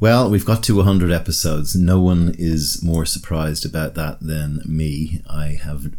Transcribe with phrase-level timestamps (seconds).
[0.00, 1.76] Well, we've got to 100 episodes.
[1.76, 5.20] No one is more surprised about that than me.
[5.28, 5.92] I have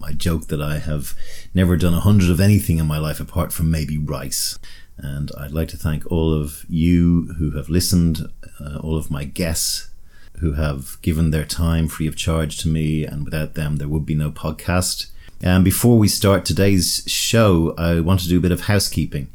[0.00, 1.14] I joke that I have
[1.52, 4.56] never done hundred of anything in my life apart from maybe rice.
[4.96, 8.28] And I'd like to thank all of you who have listened,
[8.60, 9.90] uh, all of my guests
[10.38, 14.06] who have given their time free of charge to me, and without them, there would
[14.06, 15.10] be no podcast.
[15.42, 19.28] And before we start today's show, I want to do a bit of housekeeping.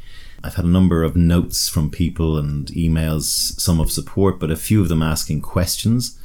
[0.45, 3.23] I've had a number of notes from people and emails,
[3.59, 6.19] some of support, but a few of them asking questions.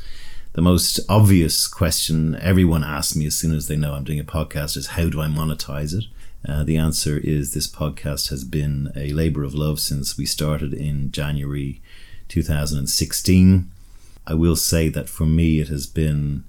[0.53, 4.25] The most obvious question everyone asks me as soon as they know I'm doing a
[4.25, 6.05] podcast is how do I monetize it?
[6.47, 10.75] Uh, the answer is this podcast has been a labor of love since we started
[10.75, 11.81] in January
[12.29, 13.71] 2016.
[14.27, 16.45] I will say that for me, it has been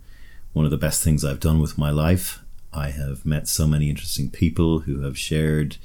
[0.51, 2.43] one of the best things I've done with my life.
[2.73, 5.77] I have met so many interesting people who have shared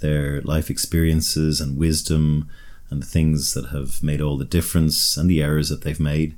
[0.00, 2.48] their life experiences and wisdom
[2.90, 6.36] and the things that have made all the difference and the errors that they've made.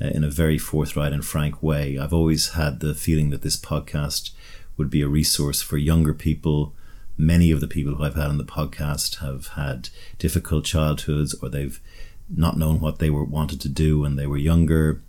[0.00, 1.98] Uh, in a very forthright and frank way.
[1.98, 4.30] I've always had the feeling that this podcast
[4.76, 6.72] would be a resource for younger people.
[7.16, 9.88] Many of the people who I've had on the podcast have had
[10.20, 11.80] difficult childhoods or they've
[12.28, 15.02] not known what they were wanted to do when they were younger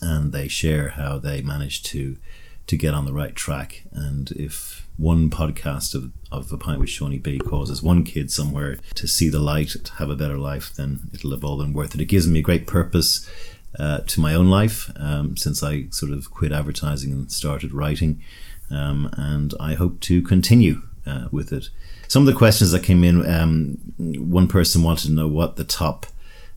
[0.00, 2.16] and they share how they managed to
[2.66, 6.88] to get on the right track and if one podcast of, of a pint with
[6.88, 11.10] Seaniebee causes one kid somewhere to see the light to have a better life then
[11.12, 13.28] it'll have all been worth it it gives me a great purpose
[13.78, 18.22] uh, to my own life um, since I sort of quit advertising and started writing.
[18.70, 21.70] Um, and I hope to continue uh, with it.
[22.08, 25.64] Some of the questions that came in, um, one person wanted to know what the
[25.64, 26.06] top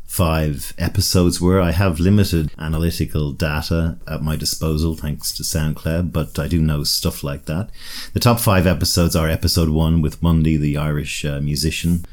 [0.08, 1.62] five episodes were.
[1.62, 6.84] I have limited analytical data at my disposal thanks to SoundCloud, but I do know
[6.84, 7.70] stuff like that.
[8.14, 12.06] The top five episodes are episode one with Mundy, the Irish uh, musician.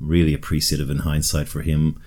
[0.00, 1.98] Really appreciative in hindsight for him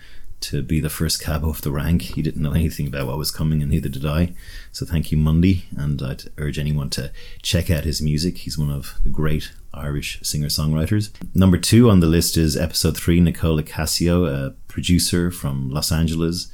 [0.42, 2.02] to be the first cab off the rank.
[2.02, 4.34] He didn't know anything about what was coming, and neither did I.
[4.72, 8.40] So thank you, Mundy, and I'd urge anyone to check out his music.
[8.40, 11.12] He's one of the great Irish singer songwriters.
[11.36, 16.48] Number two on the list is episode three, Nicola Cassio, a producer from Los Angeles.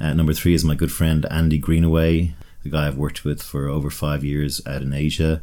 [0.00, 3.68] Uh, number three is my good friend Andy Greenaway, the guy I've worked with for
[3.68, 5.40] over five years out in Asia.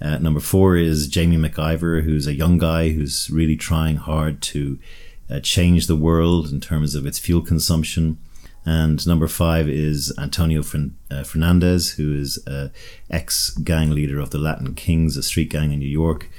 [0.00, 4.78] Uh, number four is Jamie McIver, who's a young guy who's really trying hard to
[5.28, 8.16] uh, change the world in terms of its fuel consumption.
[8.64, 10.62] And number five is Antonio
[11.10, 12.70] uh, Fernandez, who is uh,
[13.10, 16.30] ex gang leader of the Latin Kings, a street gang in New York.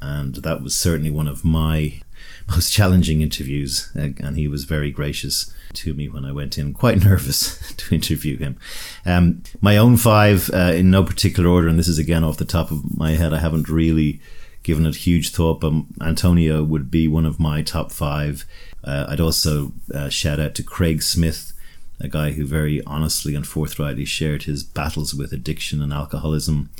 [0.00, 2.00] And that was certainly one of my
[2.48, 3.90] most challenging interviews.
[3.96, 7.94] Uh, and he was very gracious to me when I went in, quite nervous to
[7.94, 8.56] interview him.
[9.04, 12.44] Um, my own five, uh, in no particular order, and this is again off the
[12.44, 14.20] top of my head, I haven't really
[14.62, 18.44] given it huge thought, but Antonio would be one of my top five.
[18.82, 21.52] Uh, I'd also uh, shout out to Craig Smith,
[22.00, 26.70] a guy who very honestly and forthrightly shared his battles with addiction and alcoholism.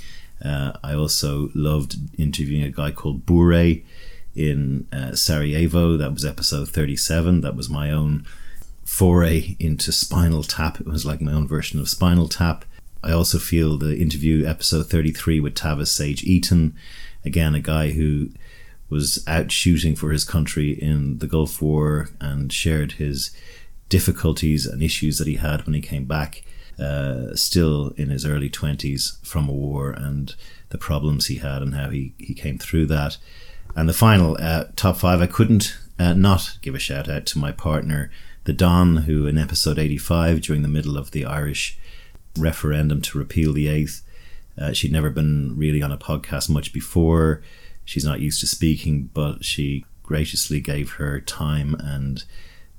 [0.45, 3.53] Uh, I also loved interviewing a guy called Bure
[4.37, 5.97] in uh, Sarajevo.
[5.97, 7.41] That was episode 37.
[7.41, 8.27] That was my own
[8.85, 10.81] foray into Spinal Tap.
[10.81, 12.65] It was like my own version of Spinal Tap.
[13.03, 16.77] I also feel the interview episode 33 with Tavis Sage Eaton
[17.25, 18.31] again, a guy who
[18.89, 23.37] was out shooting for his country in the Gulf War and shared his
[23.89, 26.45] difficulties and issues that he had when he came back,
[26.79, 30.37] uh, still in his early 20s from a war and
[30.71, 33.19] the problems he had and how he, he came through that.
[33.77, 37.39] And the final uh, top five, I couldn't uh, not give a shout out to
[37.39, 38.11] my partner,
[38.45, 41.79] the Don, who in episode 85, during the middle of the Irish
[42.39, 44.03] referendum to repeal the Eighth,
[44.59, 47.43] uh, she'd never been really on a podcast much before.
[47.85, 52.25] She's not used to speaking, but she graciously gave her time and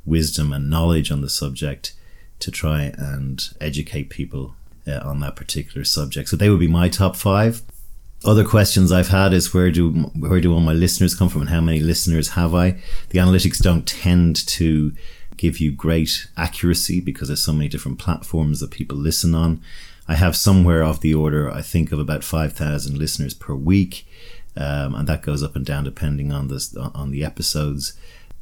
[0.03, 1.93] wisdom and knowledge on the subject
[2.39, 4.55] to try and educate people
[4.87, 6.29] uh, on that particular subject.
[6.29, 7.61] So they would be my top five.
[8.25, 11.49] Other questions I've had is where do where do all my listeners come from and
[11.49, 12.77] how many listeners have I?
[13.09, 14.91] The analytics don't tend to
[15.37, 19.61] give you great accuracy because there's so many different platforms that people listen on.
[20.07, 24.07] I have somewhere of the order, I think, of about 5,000 listeners per week.
[24.55, 27.93] Um, and that goes up and down depending on this on the episodes.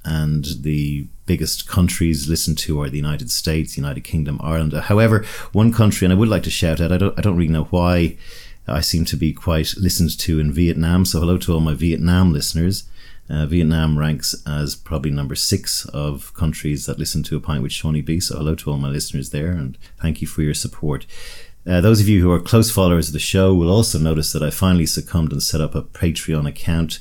[0.06, 4.74] And the biggest countries listened to are the United States, United Kingdom, Ireland.
[4.74, 7.52] However, one country, and I would like to shout out, I don't, I don't really
[7.52, 8.16] know why
[8.68, 11.06] I seem to be quite listened to in Vietnam.
[11.06, 12.84] So hello to all my Vietnam listeners.
[13.30, 17.72] Uh, Vietnam ranks as probably number six of countries that listen to a pint with
[17.72, 18.22] Seaniebee.
[18.22, 21.08] So hello to all my listeners there, and thank you for your support.
[21.68, 24.44] Uh, those of you who are close followers of the show will also notice that
[24.44, 27.00] I finally succumbed and set up a Patreon account,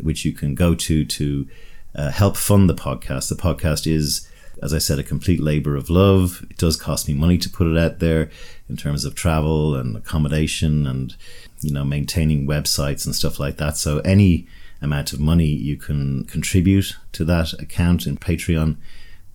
[0.00, 1.46] which you can go to to
[1.94, 3.28] uh, help fund the podcast.
[3.28, 4.25] The podcast is
[4.62, 6.44] As I said, a complete labor of love.
[6.50, 8.30] It does cost me money to put it out there
[8.68, 11.14] in terms of travel and accommodation and,
[11.60, 13.76] you know, maintaining websites and stuff like that.
[13.76, 14.46] So any
[14.80, 18.76] amount of money you can contribute to that account in Patreon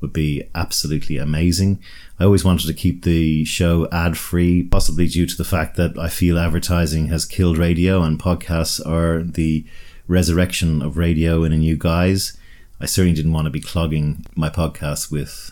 [0.01, 1.79] would be absolutely amazing.
[2.19, 5.97] I always wanted to keep the show ad free, possibly due to the fact that
[5.97, 9.65] I feel advertising has killed radio and podcasts are the
[10.07, 12.37] resurrection of radio in a new guise.
[12.81, 15.51] I certainly didn't want to be clogging my podcast with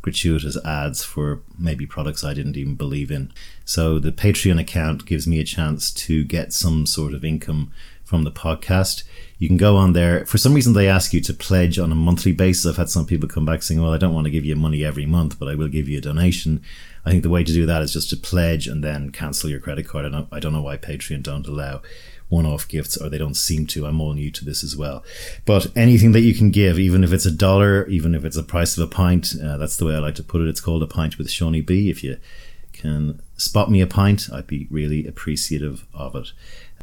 [0.00, 3.32] gratuitous ads for maybe products I didn't even believe in.
[3.64, 7.72] So the Patreon account gives me a chance to get some sort of income
[8.04, 9.02] from the podcast.
[9.38, 10.24] You can go on there.
[10.24, 12.64] For some reason, they ask you to pledge on a monthly basis.
[12.64, 14.84] I've had some people come back saying, well, I don't want to give you money
[14.84, 16.62] every month, but I will give you a donation.
[17.04, 19.60] I think the way to do that is just to pledge and then cancel your
[19.60, 20.06] credit card.
[20.06, 21.82] I don't, I don't know why Patreon don't allow
[22.28, 23.86] one off gifts or they don't seem to.
[23.86, 25.02] I'm all new to this as well.
[25.44, 28.42] But anything that you can give, even if it's a dollar, even if it's a
[28.42, 30.48] price of a pint, uh, that's the way I like to put it.
[30.48, 31.90] It's called a pint with Seaniebee.
[31.90, 32.18] If you
[32.72, 36.32] can spot me a pint, I'd be really appreciative of it.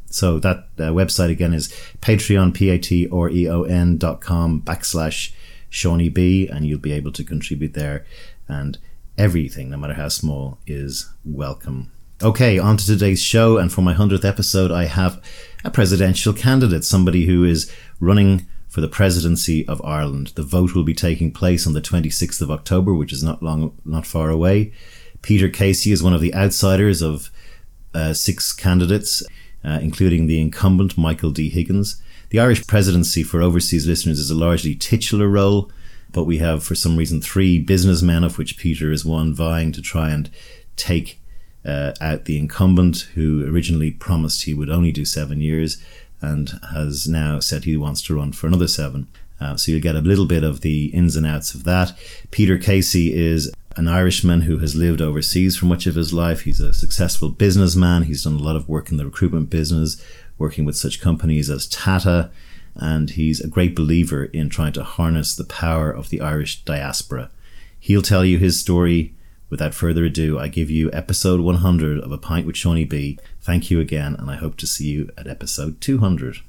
[0.08, 1.70] So that uh, website again is
[2.02, 5.34] Patreon, P-A-T-R-E-O-N dot com backslash
[5.72, 8.06] Seaniebee, and you'll be able to contribute there.
[8.48, 8.78] And
[9.18, 11.92] everything, no matter how small, is welcome.
[12.24, 13.58] Okay, on to today's show.
[13.58, 15.22] And for my 100th episode, I have
[15.64, 20.34] a presidential candidate, somebody who is running for the presidency of Ireland.
[20.36, 23.78] The vote will be taking place on the 26th of October, which is not long,
[23.86, 24.74] not far away.
[25.22, 27.30] Peter Casey is one of the outsiders of
[27.94, 29.24] uh, six candidates
[29.66, 31.50] uh, including the incumbent Michael D.
[31.50, 32.02] Higgins.
[32.30, 35.72] The Irish presidency for overseas listeners is a largely titular role,
[36.12, 39.82] but we have, for some reason, three businessmen, of which Peter is one, vying to
[39.82, 40.30] try and
[40.76, 41.20] take
[41.66, 45.82] uh, out the incumbent, who originally promised he would only do seven years
[46.22, 49.08] and has now said he wants to run for another seven.
[49.40, 51.98] Uh, so you'll get a little bit of the ins and outs of that.
[52.32, 56.42] Peter Casey is an Irishman who has lived overseas for much of his life.
[56.42, 58.04] He's a successful businessman.
[58.04, 60.02] He's done a lot of work in the recruitment business,
[60.38, 62.32] working with such companies as Tata.
[62.76, 67.30] And he's a great believer in trying to harness the power of the Irish diaspora.
[67.80, 69.15] He'll tell you his story.
[69.56, 73.18] Without further ado, I give you episode 100 of A Pint with Seaniebee.
[73.40, 76.40] Thank you again, and I hope to see you at episode 200.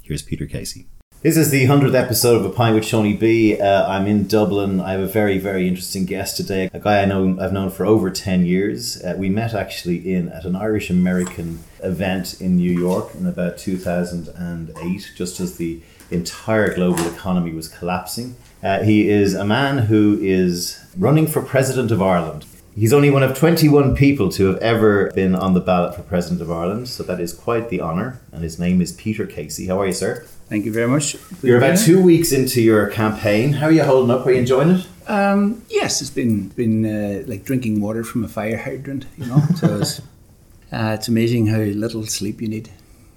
[0.00, 0.86] Here's Peter Casey.
[1.20, 3.60] This is the 100th episode of A Pint with Seaniebee.
[3.60, 4.80] Uh, I'm in Dublin.
[4.80, 6.70] I have a very, very interesting guest today.
[6.72, 8.96] A guy I know I've known for over 10 years.
[9.04, 13.58] Uh, we met actually in at an Irish American event in New York in about
[13.58, 18.36] 2008, just as the entire global economy was collapsing.
[18.62, 22.46] Uh, he is a man who is running for President of Ireland.
[22.76, 26.42] He's only one of 21 people to have ever been on the ballot for President
[26.42, 28.20] of Ireland, so that is quite the honour.
[28.32, 29.68] And his name is Peter Casey.
[29.68, 30.24] How are you, sir?
[30.48, 31.16] Thank you very much.
[31.40, 33.52] You're about two weeks into your campaign.
[33.52, 34.26] How are you holding up?
[34.26, 34.86] Are you enjoying it?
[35.06, 39.06] Um, yes, it's been been uh, like drinking water from a fire hydrant.
[39.16, 40.00] You know, so it's
[40.72, 42.70] uh, it's amazing how little sleep you need.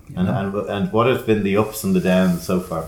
[0.08, 2.88] You and, and and what have been the ups and the downs so far?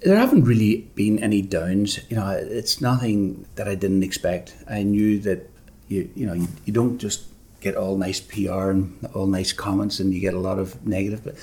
[0.00, 2.00] There haven't really been any downs.
[2.08, 4.56] You know, it's nothing that I didn't expect.
[4.68, 5.51] I knew that
[5.92, 7.24] you you know you, you don't just
[7.60, 11.22] get all nice PR and all nice comments, and you get a lot of negative,
[11.24, 11.34] but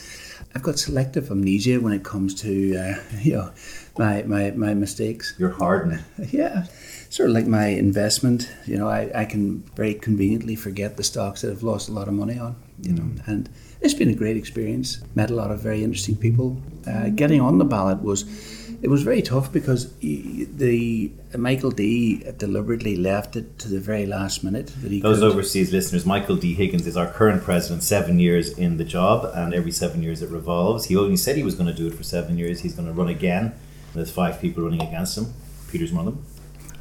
[0.53, 3.51] I've got selective amnesia when it comes to uh, you know
[3.97, 5.35] my, my, my mistakes.
[5.37, 6.03] You're hardened.
[6.31, 6.65] Yeah,
[7.09, 8.49] sort of like my investment.
[8.65, 12.07] You know, I, I can very conveniently forget the stocks that I've lost a lot
[12.07, 12.55] of money on.
[12.81, 13.27] You know, mm.
[13.27, 13.49] and
[13.81, 15.01] it's been a great experience.
[15.15, 16.61] Met a lot of very interesting people.
[16.87, 18.23] Uh, getting on the ballot was
[18.81, 24.43] it was very tough because the Michael D deliberately left it to the very last
[24.43, 24.67] minute.
[24.81, 25.31] That he Those could.
[25.31, 29.53] overseas listeners, Michael D Higgins is our current president, seven years in the job, and
[29.53, 30.85] every seven years it revolves.
[30.85, 32.61] He only said he was going to do it for seven years.
[32.61, 33.53] He's going to run again.
[33.93, 35.33] There's five people running against him.
[35.71, 36.25] Peter's one of them.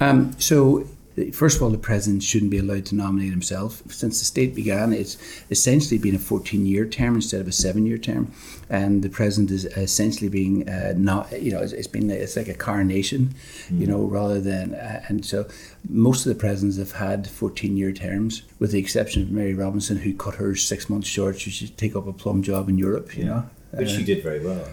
[0.00, 0.86] Um, so
[1.32, 3.82] first of all, the president shouldn't be allowed to nominate himself.
[3.88, 5.16] Since the state began, it's
[5.50, 8.32] essentially been a 14 year term instead of a seven year term.
[8.70, 12.48] And the president is essentially being uh, not, you know, it's, it's been, it's like
[12.48, 13.34] a coronation,
[13.68, 13.80] mm.
[13.80, 15.46] you know, rather than, uh, and so
[15.88, 19.98] most of the presidents have had 14 year terms, with the exception of Mary Robinson,
[19.98, 21.40] who cut hers six months short.
[21.40, 23.30] She should take up a plum job in Europe, you yeah.
[23.30, 23.50] know.
[23.72, 24.66] But uh, she did very well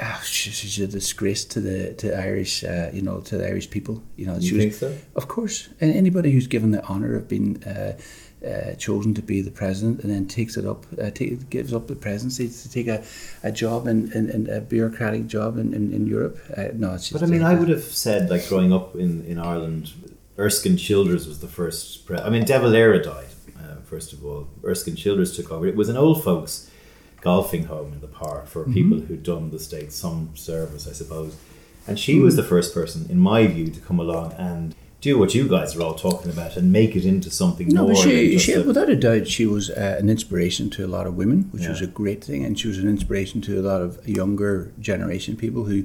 [0.00, 4.02] oh, she's a disgrace to the to Irish, uh, you know, to the Irish people.
[4.16, 4.96] You know, you think so?
[5.14, 7.98] Of course, and anybody who's given the honour of being uh,
[8.46, 11.86] uh, chosen to be the president and then takes it up, uh, take, gives up
[11.86, 13.04] the presidency to take a,
[13.42, 16.38] a job in, in, in a bureaucratic job in, in, in Europe.
[16.56, 19.38] Uh, no, it's But I mean, I would have said, like growing up in, in
[19.38, 19.92] Ireland,
[20.38, 22.06] Erskine Childers was the first.
[22.06, 24.48] Pre- I mean, De Valera died, uh, first of all.
[24.64, 25.66] Erskine Childers took over.
[25.66, 26.70] It was an old folks'
[27.20, 28.72] golfing home in the park for mm-hmm.
[28.74, 31.36] people who'd done the state some service, I suppose.
[31.86, 35.34] And she was the first person, in my view, to come along and do what
[35.34, 37.92] you guys are all talking about and make it into something No, more.
[37.94, 41.06] but she, she a- without a doubt, she was uh, an inspiration to a lot
[41.06, 41.68] of women, which Yeah.
[41.70, 45.36] was a great thing, and she was an inspiration to a lot of younger generation
[45.36, 45.84] people who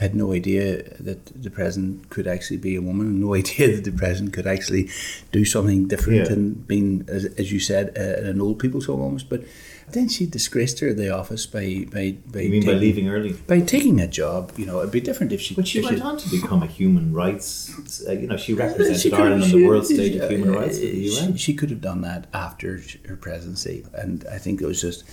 [0.00, 3.92] had no idea that the president could actually be a woman, no idea that the
[3.92, 4.90] president could actually
[5.32, 6.32] do something different Yeah.
[6.32, 9.30] and being, as, as you said, uh, an old people's home almost.
[9.30, 9.44] But
[9.92, 13.32] then she disgraced her the office by by by, you mean by leaving early?
[13.46, 14.52] by taking a job.
[14.56, 15.54] You know, it'd be different if she.
[15.54, 18.04] But she if went on to become a human rights.
[18.06, 20.52] Uh, you know, she represented She Ireland on she- the world stage she- of human
[20.52, 21.36] rights with the she- UN.
[21.36, 25.04] She could have done that after her presidency, and I think it was just,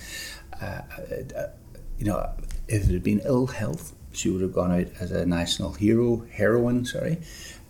[0.60, 0.64] uh,
[1.36, 1.46] uh,
[1.98, 2.30] you know,
[2.68, 6.24] if it had been ill health, she would have gone out as a national hero,
[6.32, 6.84] heroine.
[6.84, 7.18] Sorry.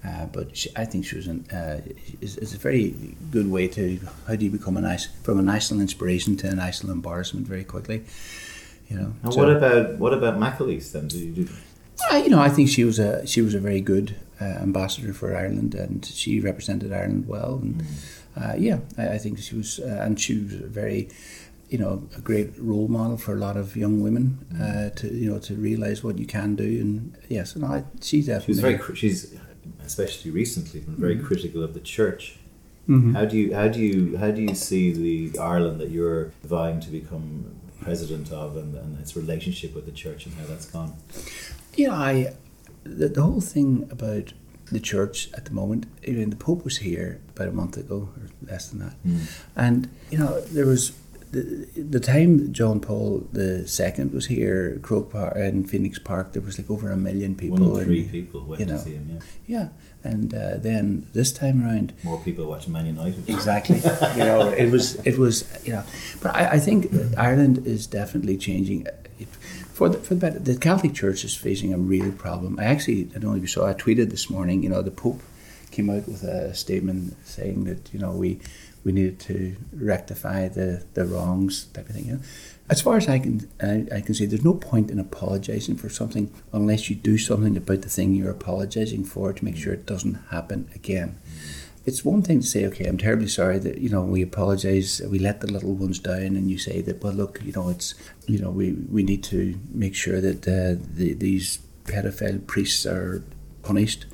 [0.07, 1.81] Uh, but she, I think she was an, uh,
[2.21, 2.95] is, is a very
[3.33, 3.99] good way to
[4.29, 7.65] how do you become a nice from a national inspiration to a national embarrassment very
[7.65, 8.05] quickly,
[8.89, 9.13] you know.
[9.25, 11.09] And So- what about what about McAleese then?
[11.11, 11.49] You do?
[12.13, 15.13] uh, you know, I think she was a she was a very good uh, ambassador
[15.13, 17.59] for Ireland, and she represented Ireland well.
[17.63, 17.83] And
[18.37, 21.09] uh, yeah, I, I think she was, uh, and she was very,
[21.69, 25.31] you know, a great role model for a lot of young women uh, to you
[25.31, 26.65] know to realize what you can do.
[26.65, 28.97] And yes, and I, she definitely She was very.
[28.97, 29.37] She's
[29.85, 32.37] especially recently been very critical of the church.
[32.89, 33.15] Mhm.
[33.15, 36.81] How do you how do you how do you see the Ireland that you're vying
[36.81, 40.95] to become president of, and, and its relationship with the church and how that's gone?
[41.75, 42.35] Yeah, I
[42.85, 44.33] the, the whole thing about
[44.71, 45.87] the church at the moment.
[46.07, 48.97] Mean, the Pope was here about a month ago, or less than that,
[49.57, 50.93] and you know there was
[51.33, 56.33] the, the time John Paul the second was here, Croke Park in Phoenix Park.
[56.33, 57.59] There was like over a million people.
[57.59, 58.79] One in and- three people went you to know.
[58.79, 59.09] see him.
[59.47, 59.69] Yeah, Yeah,
[60.11, 63.29] and uh, then this time around, more people watching Man United.
[63.29, 63.77] Exactly.
[64.17, 65.85] you know, it was it was you know,
[66.23, 68.87] but I, I think Ireland is definitely changing.
[69.19, 69.29] It,
[69.73, 72.59] for the for the better, the Catholic Church is facing a real problem.
[72.59, 73.67] I actually I don't know if you saw.
[73.67, 74.63] I tweeted this morning.
[74.63, 75.21] You know, the Pope
[75.71, 78.39] came out with a statement saying that you know we
[78.87, 82.07] we needed to rectify the the wrongs type of thing.
[82.07, 82.21] You know,
[82.71, 85.89] as far as I can I, I can see, there's no point in apologizing for
[85.89, 89.87] something unless you do something about the thing you're apologizing for to make sure it
[89.87, 91.19] doesn't happen again
[91.87, 95.21] it's one thing to say, okay, I'm terribly sorry that you know we apologise, we
[95.21, 97.95] let the little ones down, and you say that, well, look, you know, it's
[98.27, 103.23] you know we, we need to make sure that uh, the, these pedophile priests are
[103.63, 104.07] punished.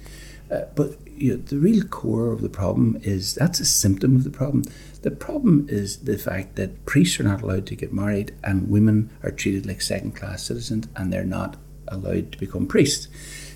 [0.50, 4.24] Uh, but you know, the real core of the problem is that's a symptom of
[4.24, 4.64] the problem.
[5.02, 9.08] The problem is the fact that priests are not allowed to get married, and women
[9.22, 13.06] are treated like second class citizens, and they're not allowed to become priests.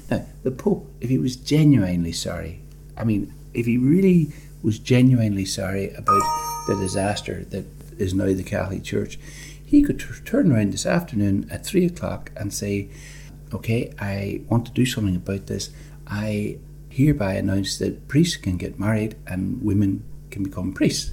[0.08, 2.60] Now, the Pope, if he was genuinely sorry,
[2.96, 4.32] I mean, if he really
[4.62, 6.22] was genuinely sorry about
[6.68, 7.66] the disaster that
[7.98, 9.18] is now the Catholic Church,
[9.64, 12.90] he could t- turn around this afternoon at three o'clock and say,
[13.52, 15.70] Okay, I want to do something about this.
[16.06, 16.58] I
[16.96, 21.12] hereby announce that priests can get married and women can become priests.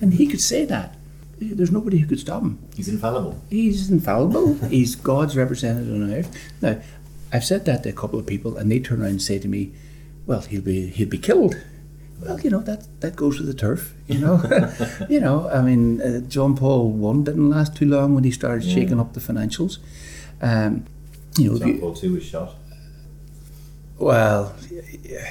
[0.00, 0.96] And he could say that.
[1.40, 2.58] There's nobody who could stop him.
[2.76, 3.40] He's infallible.
[3.50, 4.54] He's infallible.
[4.70, 6.30] He's God's representative on earth.
[6.62, 6.80] Now,
[7.32, 9.48] I've said that to a couple of people, and they turn around and say to
[9.48, 9.72] me,
[10.26, 11.56] "Well, he'll be he'll be killed."
[12.22, 13.92] Well, you know that that goes with the turf.
[14.06, 14.36] You know,
[15.10, 15.48] you know.
[15.48, 18.74] I mean, uh, John Paul one didn't last too long when he started Yeah.
[18.74, 19.78] shaking up the financials.
[20.40, 20.84] Um,
[21.36, 22.54] you know, John Paul II was shot
[23.98, 24.54] well,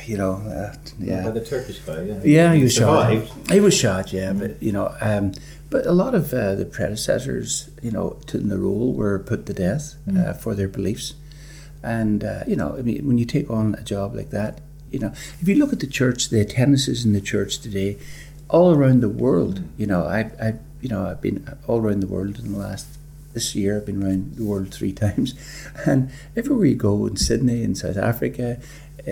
[0.06, 1.24] you know, uh, yeah.
[1.24, 2.04] by the Turkish guy.
[2.04, 3.12] Yeah, Yeah, he was shot.
[3.50, 5.34] He was shot, yeah, but you know, um,
[5.70, 9.46] but a lot of uh, the predecessors, you know, to in the role were put
[9.48, 11.16] to death uh, for their beliefs,
[11.82, 15.00] and uh, you know, I mean, when you take on a job like that, you
[15.00, 17.98] know, if you look at the church, the attendances in the church today,
[18.48, 22.08] all around the world, you know, I, I, you know, I've been all around the
[22.08, 22.88] world in the last.
[23.34, 25.34] This year, I've been around the world three times,
[25.86, 28.60] and everywhere you go in Sydney, in South Africa,
[29.08, 29.12] uh,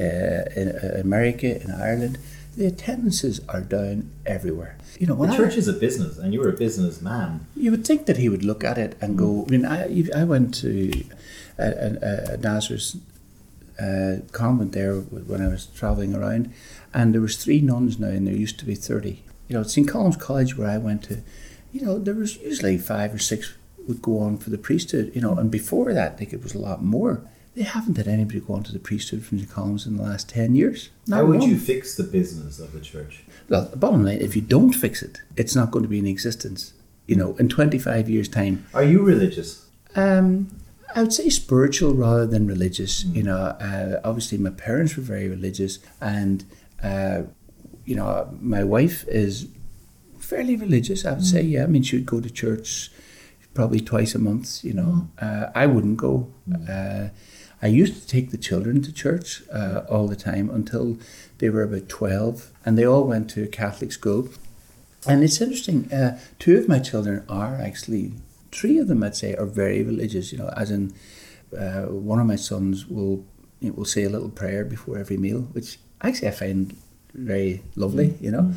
[0.60, 2.18] in uh, America, in Ireland,
[2.56, 4.78] the attendances are down everywhere.
[5.00, 7.48] You know, when The I- church is a business, and you're a businessman.
[7.56, 9.46] you would think that he would look at it and go.
[9.48, 10.92] I mean, I I went to
[11.58, 12.96] a, a, a Nazareth
[13.80, 16.54] uh, convent there when I was travelling around,
[16.94, 19.24] and there was three nuns now, and there used to be thirty.
[19.48, 21.22] You know, at St Colum's College where I went to,
[21.74, 23.54] you know, there was usually five or six
[23.88, 25.12] would go on for the priesthood.
[25.14, 27.22] You know, and before that, like it was a lot more.
[27.54, 30.30] They haven't had anybody go on to the priesthood from the Colum's in the last
[30.30, 30.90] ten years.
[31.08, 31.50] Not How would one.
[31.50, 33.24] you fix the business of the church?
[33.50, 36.08] Well, the bottom line, if you don't fix it, it's not going to be in
[36.08, 36.74] existence.
[37.08, 38.66] You know, in 25 years' time.
[38.74, 39.66] Are you religious?
[39.96, 40.48] Um,
[40.96, 43.04] I would say spiritual rather than religious.
[43.06, 46.46] You know, uh, obviously my parents were very religious, and
[46.82, 47.24] uh,
[47.86, 49.48] you know, my wife is
[50.20, 51.06] fairly religious.
[51.06, 51.64] I would say, yeah.
[51.64, 52.92] I mean, she would go to church
[53.54, 54.64] probably twice a month.
[54.64, 56.32] You know, uh, I wouldn't go.
[56.70, 57.10] Uh,
[57.62, 60.98] I used to take the children to church uh, all the time until
[61.38, 64.30] they were about 12, and they all went to a Catholic school.
[65.08, 68.14] And it's interesting, uh, two of my children are actually,
[68.52, 70.94] three of them I'd say, are very religious, you know, as in
[71.58, 73.26] uh, one of my sons will,
[73.62, 76.76] will say a little prayer before every meal, which actually I find
[77.14, 78.54] very lovely, you know.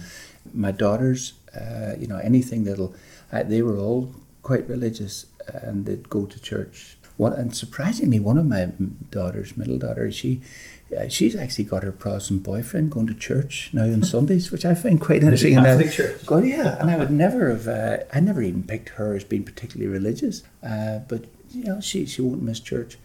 [0.53, 2.95] My daughters, uh, you know, anything that'll,
[3.33, 6.97] they were all quite religious and they'd go to church.
[7.17, 8.67] One, and surprisingly, one of my
[9.11, 10.41] daughters, middle daughter, she
[10.97, 14.75] uh, she's actually got her Protestant boyfriend going to church now on Sundays, which I
[14.75, 15.55] find quite interesting.
[15.55, 16.27] Catholic church.
[16.27, 19.45] God, yeah, and I would never have, uh, I never even picked her as being
[19.45, 22.99] particularly religious, uh, but you know, she she won't miss church.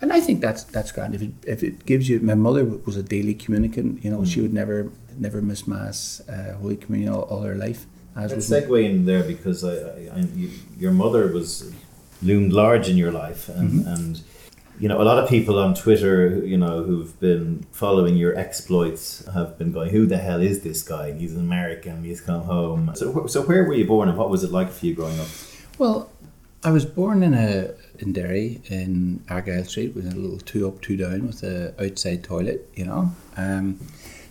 [0.00, 1.14] And I think that's that's grand.
[1.14, 4.04] If it, if it gives you, my mother was a daily communicant.
[4.04, 4.26] You know, mm.
[4.26, 7.86] she would never never miss mass, uh, Holy Communion all, all her life.
[8.16, 11.72] As Let's segue in there because I, I, I you, your mother was
[12.22, 13.88] loomed large in your life, and, mm-hmm.
[13.88, 14.22] and
[14.78, 19.26] you know a lot of people on Twitter, you know, who've been following your exploits,
[19.34, 21.12] have been going, "Who the hell is this guy?
[21.12, 22.04] He's an American.
[22.04, 24.86] He's come home." So, so where were you born, and what was it like for
[24.86, 25.28] you growing up?
[25.78, 26.10] Well,
[26.62, 30.80] I was born in a in Derry in Argyle Street with a little two up,
[30.80, 32.70] two down with a outside toilet.
[32.76, 33.12] You know.
[33.36, 33.80] Um,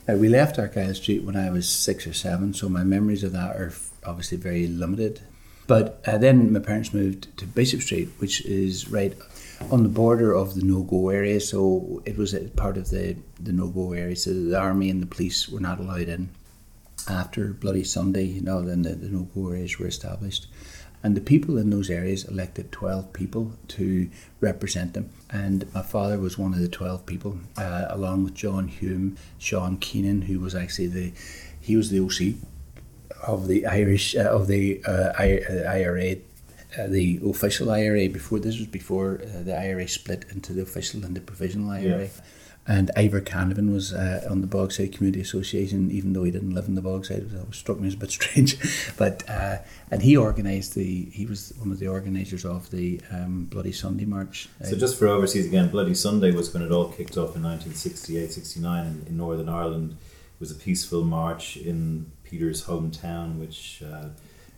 [0.08, 3.32] now we left Argyle Street when I was six or seven, so my memories of
[3.34, 3.74] that are
[4.06, 5.22] obviously very limited.
[5.66, 9.16] But uh, then my parents moved to Bishop Street, which is right
[9.72, 11.40] on the border of the no-go area.
[11.40, 14.16] So it was part of the, the no-go area.
[14.16, 16.30] So the army and the police were not allowed in.
[17.10, 20.48] After Bloody Sunday, you know, then the, the no-go areas were established.
[21.04, 25.10] And the people in those areas elected 12 people to represent them.
[25.30, 29.78] And my father was one of the 12 people, uh, along with John Hume, Sean
[29.78, 31.12] Keenan, who was actually the,
[31.60, 32.36] he was the OC
[33.22, 36.16] of the Irish uh, of the uh, IRA,
[36.78, 38.08] uh, the official IRA.
[38.08, 42.04] Before this was before uh, the IRA split into the official and the provisional IRA.
[42.04, 42.08] Yeah.
[42.66, 46.70] And Ivor Canavan was uh, on the Bogside Community Association, even though he didn't live
[46.70, 47.34] in the Bogside.
[47.34, 48.58] It struck me as a bit strange,
[48.98, 49.58] but uh,
[49.92, 51.06] and he organised the.
[51.12, 54.48] He was one of the organisers of the um, Bloody Sunday March.
[54.64, 58.32] So just for overseas again, Bloody Sunday was when it all kicked off in 1968,
[58.32, 59.92] 69 in, in Northern Ireland.
[59.92, 64.08] It was a peaceful march in Peter's hometown, which uh,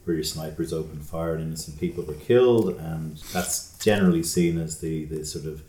[0.05, 5.05] British snipers opened fire and innocent people were killed, and that's generally seen as the,
[5.05, 5.63] the sort of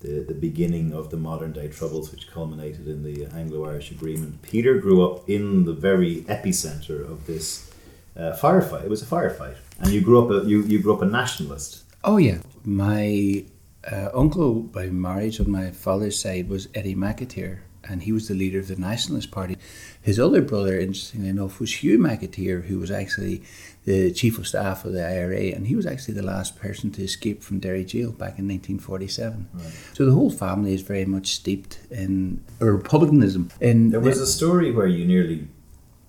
[0.00, 4.42] the, the beginning of the modern day troubles, which culminated in the Anglo Irish Agreement.
[4.42, 7.70] Peter grew up in the very epicenter of this
[8.16, 8.84] uh, firefight.
[8.84, 11.84] It was a firefight, and you grew up a, you, you grew up a nationalist.
[12.02, 13.44] Oh yeah, my
[13.90, 17.58] uh, uncle by marriage on my father's side was Eddie McAteer,
[17.88, 19.56] and he was the leader of the Nationalist Party.
[20.02, 23.42] His other brother, interestingly enough, was Hugh McAteer, who was actually
[23.84, 27.02] the chief of staff of the IRA, and he was actually the last person to
[27.02, 29.48] escape from Derry jail back in 1947.
[29.52, 29.72] Right.
[29.92, 33.50] So the whole family is very much steeped in republicanism.
[33.60, 35.48] And there was the, a story where you nearly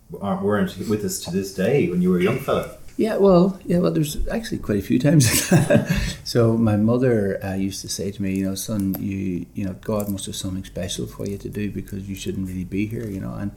[0.09, 2.77] weren't with us to this day when you were a young fellow.
[3.01, 5.27] Yeah, well, yeah, well, there's actually quite a few times.
[6.23, 9.73] so my mother uh, used to say to me, you know, son, you, you know,
[9.81, 13.07] God must have something special for you to do because you shouldn't really be here,
[13.07, 13.33] you know.
[13.33, 13.53] And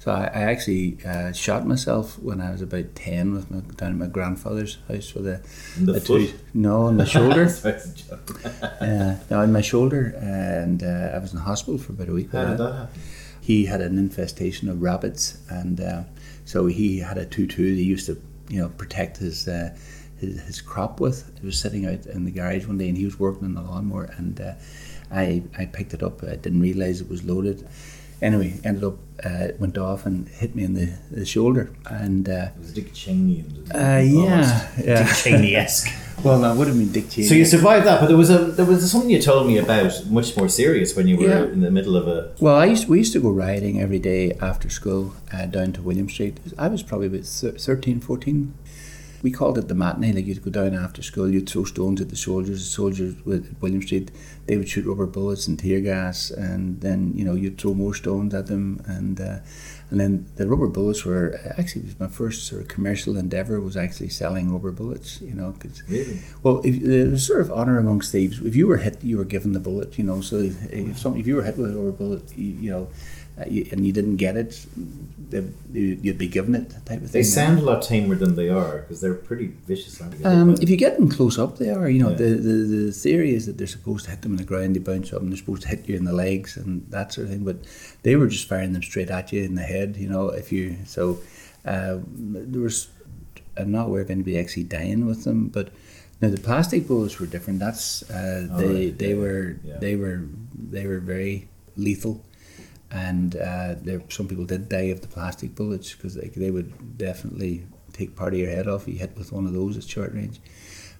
[0.00, 3.92] so I, I actually uh, shot myself when I was about ten with my down
[3.92, 5.42] at my grandfather's house with a,
[5.80, 7.44] the a two, no, on my shoulder.
[8.80, 12.32] uh, no, on my shoulder, and uh, I was in hospital for about a week.
[12.32, 13.00] How did that happen?
[13.40, 16.02] He had an infestation of rabbits, and uh,
[16.44, 17.76] so he had a tutu.
[17.76, 19.76] He used to you know protect his, uh,
[20.18, 21.30] his his, crop with.
[21.40, 23.62] He was sitting out in the garage one day and he was working on the
[23.62, 24.54] lawnmower and uh,
[25.10, 26.22] I I picked it up.
[26.22, 27.66] I didn't realize it was loaded.
[28.20, 32.48] Anyway, ended up uh, went off and hit me in the, the shoulder and uh,
[32.54, 33.44] it was Dick Cheney.
[33.72, 35.88] Uh, yeah, yeah, Dick Cheney esque.
[36.24, 37.26] Well, that would have been Dick Cheney.
[37.26, 40.06] So you survived that, but there was a there was something you told me about
[40.06, 41.44] much more serious when you were yeah.
[41.44, 42.32] in the middle of a.
[42.40, 45.82] Well, I used we used to go riding every day after school uh, down to
[45.82, 46.38] William Street.
[46.58, 48.54] I was probably about 13, 14
[49.22, 50.12] we called it the matinee.
[50.12, 52.58] Like you'd go down after school, you'd throw stones at the soldiers.
[52.60, 54.10] The soldiers with William Street,
[54.46, 57.94] they would shoot rubber bullets and tear gas, and then you know you'd throw more
[57.94, 59.38] stones at them, and uh,
[59.90, 63.76] and then the rubber bullets were actually was my first sort of commercial endeavor was
[63.76, 65.20] actually selling rubber bullets.
[65.20, 66.20] You know, cause, really?
[66.42, 68.40] well, if, there was sort of honor amongst thieves.
[68.40, 69.98] If you were hit, you were given the bullet.
[69.98, 72.46] You know, so if, if, some, if you were hit with a rubber bullet, you,
[72.46, 72.88] you know
[73.46, 74.66] and you didn't get it,
[75.72, 77.12] you'd be given it type of thing.
[77.12, 80.24] They sound a lot tamer than they are because they're pretty vicious, aren't they?
[80.24, 81.88] Um, if you get them close up, they are.
[81.88, 82.16] You know, yeah.
[82.16, 82.52] the, the
[82.86, 85.20] the theory is that they're supposed to hit them in the ground, they bounce up,
[85.22, 87.44] and they're supposed to hit you in the legs and that sort of thing.
[87.44, 87.58] But
[88.02, 89.96] they were just firing them straight at you in the head.
[89.96, 91.18] You know, if you so
[91.64, 92.88] uh, there was.
[93.56, 95.70] I'm not aware of anybody actually dying with them, but
[96.20, 97.58] Now the plastic bullets were different.
[97.58, 98.98] That's uh, Oh, they right.
[98.98, 99.78] they Yeah, were yeah.
[99.78, 100.22] they were
[100.70, 102.22] they were very lethal,
[102.90, 106.98] and uh, there some people did die of the plastic bullets because they they would
[106.98, 109.84] definitely take part of your head off if you hit with one of those at
[109.84, 110.40] short range.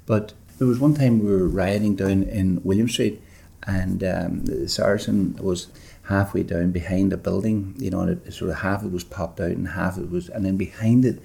[0.06, 3.22] But there was one time we were rioting down in William Street,
[3.66, 5.68] and um, the Saracen was
[6.04, 9.40] halfway down behind a building, you know, and it, sort of half it was popped
[9.40, 11.22] out and half it was, and then behind it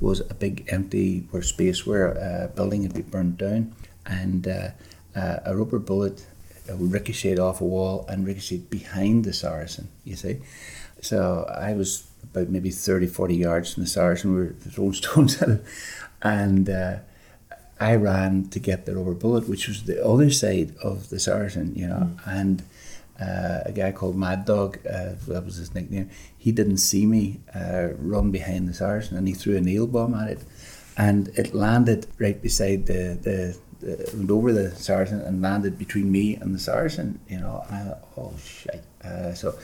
[0.00, 3.74] was a big empty space where a building had been burnt down,
[4.04, 4.68] and uh,
[5.16, 6.35] uh, a rubber bullet uh,
[6.74, 10.38] ricocheted off a wall and ricocheted behind the Saracen, you see.
[11.00, 15.40] So I was about maybe 30, 40 yards from the Saracen, we were throwing stones
[15.42, 15.64] at it,
[16.22, 16.96] and uh,
[17.78, 21.74] I ran to get the rubber bullet, which was the other side of the Saracen,
[21.74, 22.62] you know, and
[23.20, 27.40] uh, a guy called Mad Dog, uh, that was his nickname, he didn't see me
[27.54, 30.44] uh, run behind the Saracen and he threw a nail bomb at it.
[30.98, 36.34] And it landed right beside the, the, went over the Saracen and landed between me
[36.36, 38.84] and the Saracen, you know, and I thought, oh shit.
[39.04, 39.54] Uh, so,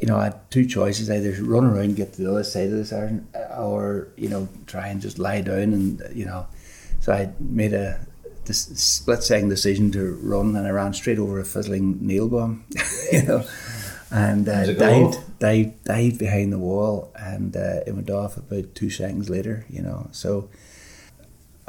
[0.00, 2.72] you know, I had two choices either run around, get to the other side of
[2.72, 6.46] the Saracen, or, you know, try and just lie down and, you know,
[7.00, 8.00] so I made a
[8.44, 12.64] this split second decision to run, and I ran straight over a fizzling nail bomb,
[13.12, 13.44] you know,
[14.10, 18.10] and uh, Did it go dived, dived, dived behind the wall, and uh, it went
[18.10, 20.08] off about two seconds later, you know.
[20.12, 20.48] So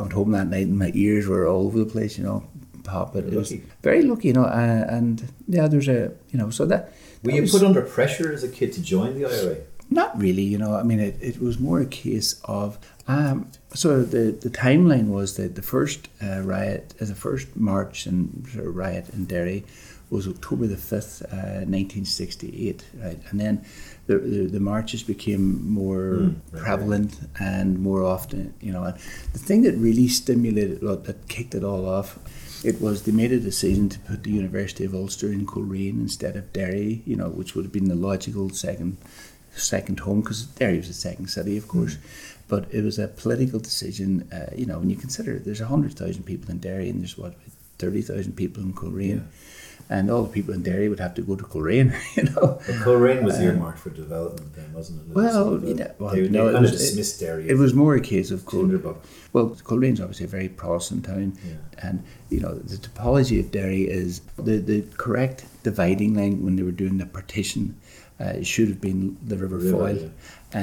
[0.01, 2.43] I went home that night, and my ears were all over the place, you know,
[2.83, 3.13] pop.
[3.13, 6.65] But it was very lucky, you know, uh, and yeah, there's a, you know, so
[6.65, 6.91] that.
[7.23, 9.57] Were that you was- put under pressure as a kid to join the IRA?
[9.91, 10.73] not really, you know.
[10.75, 12.79] I mean, it, it was more a case of.
[13.07, 18.05] Um, so the, the timeline was that the first uh, riot, uh, the first march
[18.05, 19.65] and sort of riot in Derry
[20.09, 23.19] was October the 5th, uh, 1968, right?
[23.29, 23.65] And then
[24.11, 28.83] the, the, the marches became more Mm, right, prevalent and more often, you know.
[28.83, 28.95] And
[29.33, 32.19] the thing that really stimulated, well, that kicked it all off,
[32.63, 36.35] it was they made a decision to put the University of Ulster in Coleraine instead
[36.35, 38.97] of Derry, you know, which would have been the logical second
[39.53, 41.97] second home because Derry was the second city, of course.
[42.47, 46.51] But it was a political decision, uh, you know, when you consider there's 100,000 people
[46.51, 47.33] in Derry and there's what,
[47.79, 49.27] 30,000 people in Coleraine.
[49.93, 52.59] And all the people in Derry would have to go to Coleraine, you know.
[52.65, 55.09] But Coleraine was earmarked for development then, wasn't it?
[55.11, 57.19] It was Uh, Well, of know, well, they, they no, it kind of was- dismissed
[57.19, 57.43] Derry.
[57.53, 58.97] It was more a case of Col- Tinderbox.
[59.33, 61.55] Well, Coleraine's obviously a very Protestant town, Yeah.
[61.87, 66.63] and you know the topology of Derry is the the correct dividing line when they
[66.63, 67.75] were doing the partition.
[68.19, 70.07] Uh, should have been the River, River, Foyle, yeah.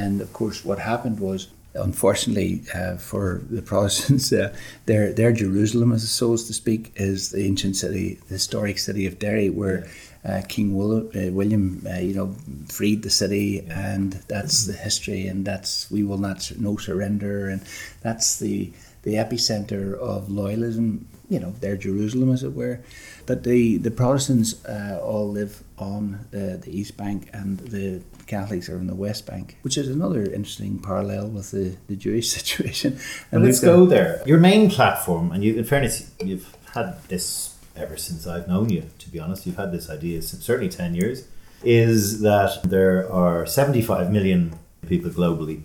[0.02, 4.54] and of course, what happened was, unfortunately uh, for the Protestants, uh,
[4.86, 9.18] their their Jerusalem, as so to speak, is the ancient city, the historic city of
[9.18, 9.88] Derry, where.
[10.24, 12.34] Uh, King Will, uh, William, uh, you know,
[12.66, 17.62] freed the city, and that's the history, and that's we will not no surrender, and
[18.02, 18.72] that's the
[19.04, 21.04] the epicenter of loyalism.
[21.30, 22.80] You know, their Jerusalem, as it were.
[23.26, 28.68] But the the Protestants uh, all live on the, the East Bank, and the Catholics
[28.68, 32.98] are on the West Bank, which is another interesting parallel with the, the Jewish situation.
[33.32, 34.22] And let's go there.
[34.26, 38.84] Your main platform, and you, in fairness, you've had this ever since I've known you.
[38.98, 41.26] To be honest, you've had this idea since certainly ten years.
[41.62, 45.62] Is that there are seventy-five million people globally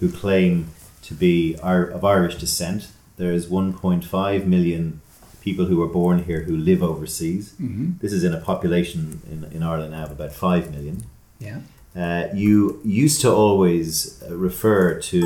[0.00, 0.68] who claim
[1.02, 2.88] to be of Irish descent.
[3.16, 5.00] There's one point five million
[5.42, 7.54] people who were born here who live overseas.
[7.60, 7.98] Mhm.
[8.00, 10.96] This is in a population in, in Ireland now of about five million.
[11.40, 11.58] Yeah.
[12.02, 15.20] Uh, you used to always uh, refer to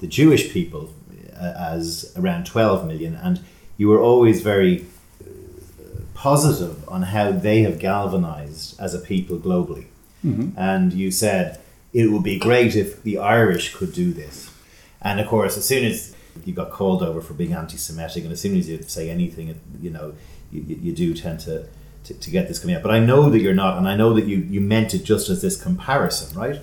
[0.00, 0.90] the Jewish people
[1.38, 3.40] uh, as around 12 million, and
[3.76, 4.86] you were always very
[5.20, 5.26] uh,
[6.14, 9.86] positive on how they have galvanized as a people globally.
[10.24, 10.52] Mhm.
[10.56, 11.58] And you said
[11.92, 14.48] it would be great if the Irish could do this.
[15.02, 18.32] And of course, as soon as you got called over for being anti Semitic, and
[18.32, 20.14] as soon as you say anything, you know,
[20.50, 21.66] you, you you do tend to,
[22.04, 22.82] to, to get this coming out.
[22.82, 25.28] But I know that you're not, and I know that you, you meant it just
[25.28, 26.60] as this comparison, right?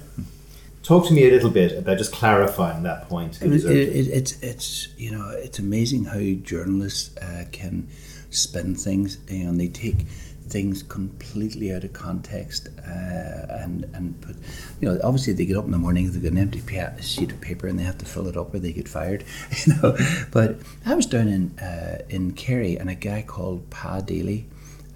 [0.83, 3.41] Talk to me a little bit about just clarifying that point.
[3.41, 7.87] It, it, it, it's it's you know it's amazing how journalists uh, can
[8.29, 10.07] spin things and they take
[10.47, 14.35] things completely out of context uh, and and put
[14.79, 16.61] you know obviously they get up in the morning they get an empty
[17.01, 19.23] sheet of paper and they have to fill it up or they get fired
[19.65, 19.97] you know
[20.31, 24.45] but I was down in uh, in Kerry and a guy called Pa Daly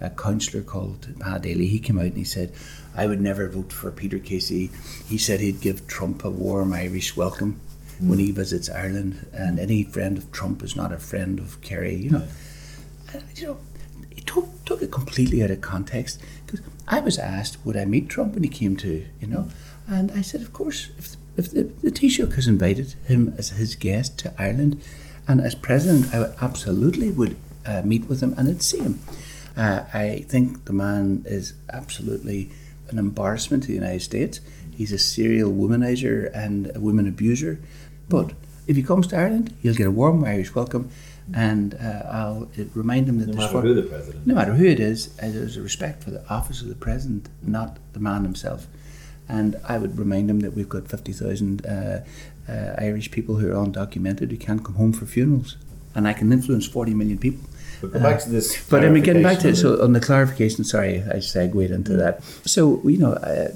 [0.00, 2.52] a councillor called Pa Daly, he came out and he said,
[2.94, 4.70] I would never vote for Peter Casey.
[5.08, 7.60] He said he'd give Trump a warm Irish welcome
[8.00, 11.96] when he visits Ireland, and any friend of Trump is not a friend of Kerry,
[11.96, 12.28] you know.
[13.12, 13.58] And, you know,
[14.10, 18.10] he took, took it completely out of context because I was asked, would I meet
[18.10, 19.48] Trump when he came to, you know,
[19.88, 24.18] and I said, of course, if, if the, Taoiseach has invited him as his guest
[24.18, 24.82] to Ireland,
[25.26, 29.00] And as president, I absolutely would uh, meet with him and I'd see him.
[29.56, 32.50] Uh, I think the man is absolutely
[32.90, 34.40] an embarrassment to the United States.
[34.70, 37.58] He's a serial womanizer and a woman abuser.
[38.08, 38.32] But
[38.66, 40.90] if he comes to Ireland, he'll get a warm Irish welcome.
[41.34, 44.80] And uh, I'll remind them that no matter who the president, no matter who it
[44.80, 48.66] is, there's a respect for the office of the president, not the man himself.
[49.28, 52.00] And I would remind them that we've got 50,000 uh,
[52.48, 55.56] uh, Irish people who are undocumented who can't come home for funerals.
[55.94, 57.46] And I can influence 40 million people.
[57.82, 58.56] But go back to this.
[58.56, 59.56] Uh, But I mean, getting back to it.
[59.56, 62.22] so on the clarification, sorry, I segued into that.
[62.44, 63.48] So you know, uh,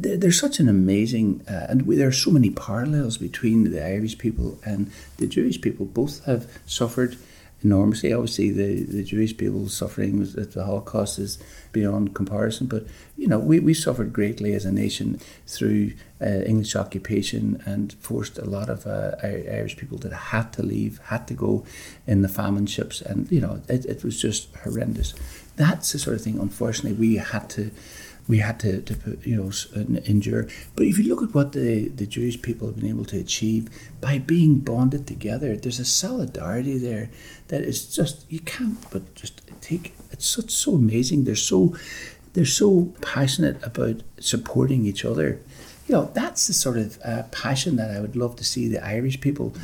[0.00, 4.18] there's such an amazing, uh, and we, there are so many parallels between the Irish
[4.18, 5.86] people and the Jewish people.
[5.86, 7.16] Both have suffered
[7.62, 8.12] enormously.
[8.12, 11.38] Obviously, the, the Jewish people's suffering at the Holocaust is
[11.72, 12.66] beyond comparison.
[12.66, 17.92] But you know, we, we suffered greatly as a nation through uh, English occupation and
[17.94, 21.64] forced a lot of uh, Irish people that had to leave, had to go
[22.06, 25.14] in the famine ships, and you know, it, it was just horrendous.
[25.56, 26.38] That's the sort of thing.
[26.38, 27.70] Unfortunately, we had to.
[28.28, 29.50] We had to, to put, you know,
[30.04, 30.48] endure.
[30.74, 33.68] But if you look at what the, the Jewish people have been able to achieve
[34.00, 37.10] by being bonded together, there's a solidarity there
[37.48, 39.94] that is just you can't but just take.
[40.10, 41.24] It's such so amazing.
[41.24, 41.76] They're so
[42.32, 45.40] they're so passionate about supporting each other.
[45.86, 48.84] You know, that's the sort of uh, passion that I would love to see the
[48.84, 49.54] Irish people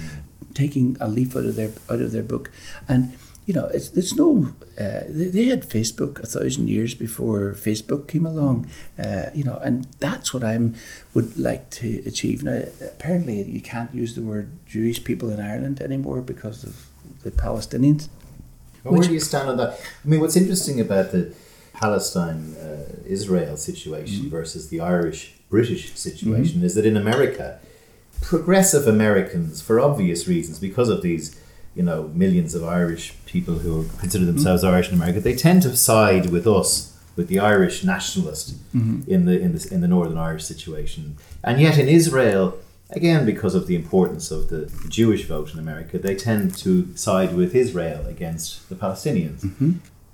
[0.55, 2.51] taking a leaf out of their out of their book.
[2.89, 3.13] And
[3.47, 4.55] you know, it's there's no.
[4.79, 8.69] Uh, they, they had Facebook a thousand years before Facebook came along.
[8.99, 10.75] Uh, you know, and that's what I'm
[11.15, 12.43] would like to achieve.
[12.43, 16.87] Now, apparently, you can't use the word Jewish people in Ireland anymore because of
[17.23, 18.09] the Palestinians.
[18.85, 19.81] Well, where do you stand on that?
[20.05, 21.35] I mean, what's interesting about the
[21.73, 27.59] Palestine uh, Israel situation versus the Irish British situation is that in America,
[28.21, 31.39] progressive Americans, for obvious reasons, because of these,
[31.75, 35.75] you know, millions of Irish people who consider themselves Irish in America, they tend to
[35.77, 39.11] side with us, with the Irish nationalist mm-hmm.
[39.11, 42.59] in the in the in the Northern Irish situation, and yet in Israel.
[42.95, 47.35] Again, because of the importance of the Jewish vote in America, they tend to side
[47.35, 49.41] with Israel against the Palestinians.
[49.41, 49.73] Mm-hmm.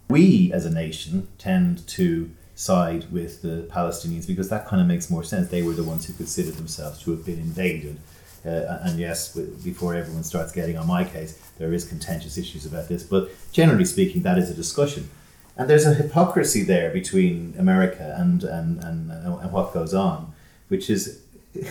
[0.09, 5.11] We, as a nation, tend to side with the Palestinians because that kind of makes
[5.11, 5.49] more sense.
[5.49, 7.99] They were the ones who considered themselves to have been invaded.
[8.45, 12.89] Uh, and yes, before everyone starts getting on my case, there is contentious issues about
[12.89, 13.03] this.
[13.03, 15.11] But generally speaking, that is a discussion.
[15.57, 20.33] And there's a hypocrisy there between America and, and, and, and what goes on,
[20.69, 21.21] which is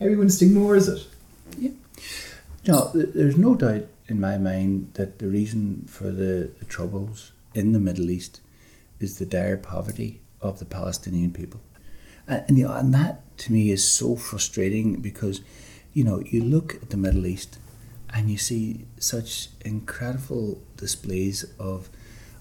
[0.00, 1.06] everyone just ignores it.
[1.56, 1.70] Yeah.
[2.66, 7.72] No, there's no doubt in my mind that the reason for the, the troubles in
[7.72, 8.40] the Middle East
[8.98, 11.60] is the dire poverty of the Palestinian people.
[12.26, 15.40] And, and, you know, and that to me is so frustrating because,
[15.96, 17.58] you know, you look at the Middle East
[18.12, 21.88] and you see such incredible displays of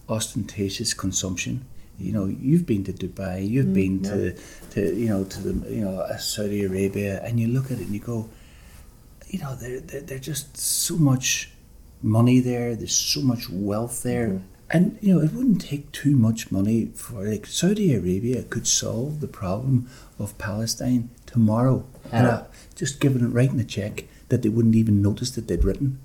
[0.09, 1.63] ostentatious consumption.
[1.97, 4.35] You know, you've been to Dubai, you've been to,
[4.71, 7.85] to, you know, to the, you know, uh, Saudi Arabia, and you look at it
[7.87, 8.27] and you go,
[9.29, 11.51] you know, there, there, there's just so much
[12.01, 12.75] money there.
[12.75, 17.23] There's so much wealth there, and you know, it wouldn't take too much money for
[17.23, 19.89] like Saudi Arabia could solve the problem
[20.19, 22.43] of Palestine tomorrow, uh,
[22.75, 25.99] just giving it writing a check that they wouldn't even notice that they'd written.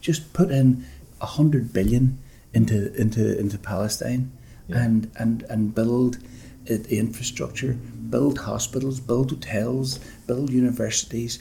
[0.00, 0.84] Just put in
[1.20, 2.18] a hundred billion
[2.52, 4.32] into into into Palestine,
[4.68, 4.82] Yeah.
[4.84, 6.18] and and and build
[6.66, 7.74] the infrastructure,
[8.10, 11.38] build hospitals, build hotels, build universities.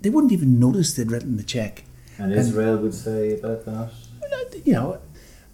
[0.00, 1.84] They wouldn't even notice they'd written the check.
[2.18, 3.90] And Israel would say about that.
[4.64, 4.98] You know,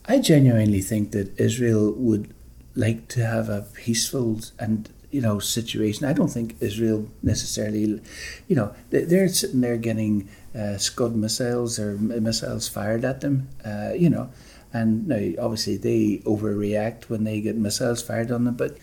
[0.07, 2.33] I genuinely think that Israel would
[2.75, 6.07] like to have a peaceful and you know situation.
[6.07, 8.01] I don't think Israel necessarily,
[8.49, 13.49] you know, they- they're sitting there getting uh, Scud missiles or missiles fired at them.
[13.65, 14.31] Uh, you know,
[14.73, 18.77] and now obviously they overreact when they get missiles fired on them, but.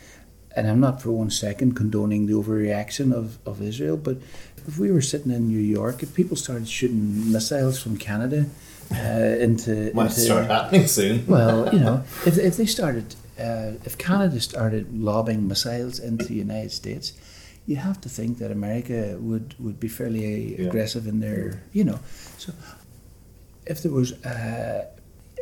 [0.56, 4.18] And I'm not for one second condoning the overreaction of, of Israel, but
[4.68, 8.46] if we were sitting in New York, if people started shooting missiles from Canada
[8.92, 8.98] uh,
[9.46, 11.26] into, Might into start happening soon.
[11.26, 16.36] well, you know, if, if they started, uh, if Canada started lobbing missiles into the
[16.36, 17.14] United States,
[17.66, 20.68] you have to think that America would, would be fairly Yeah.
[20.68, 22.00] aggressive in their, you know.
[22.38, 22.54] So
[23.66, 24.88] if there was a,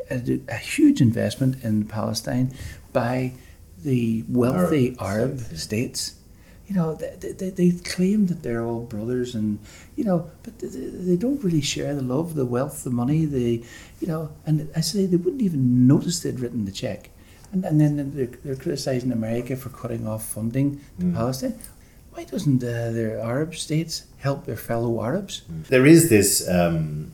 [0.10, 2.54] a, a huge investment in Palestine
[2.94, 3.34] by
[3.84, 6.16] the wealthy Arab Arab, states, states,
[6.68, 9.58] you know, they, they, they claim that they're all brothers and,
[9.96, 13.64] you know, but they, they don't really share the love, the wealth, the money, the,
[14.00, 17.10] you know, and I say they wouldn't even notice they'd written the check.
[17.52, 21.16] And, and then they're, they're criticizing America for cutting off funding to Mm.
[21.16, 21.56] Palestine.
[22.14, 25.44] Why doesn't uh, their Arab states help their fellow Arabs?
[25.70, 27.12] There is this um,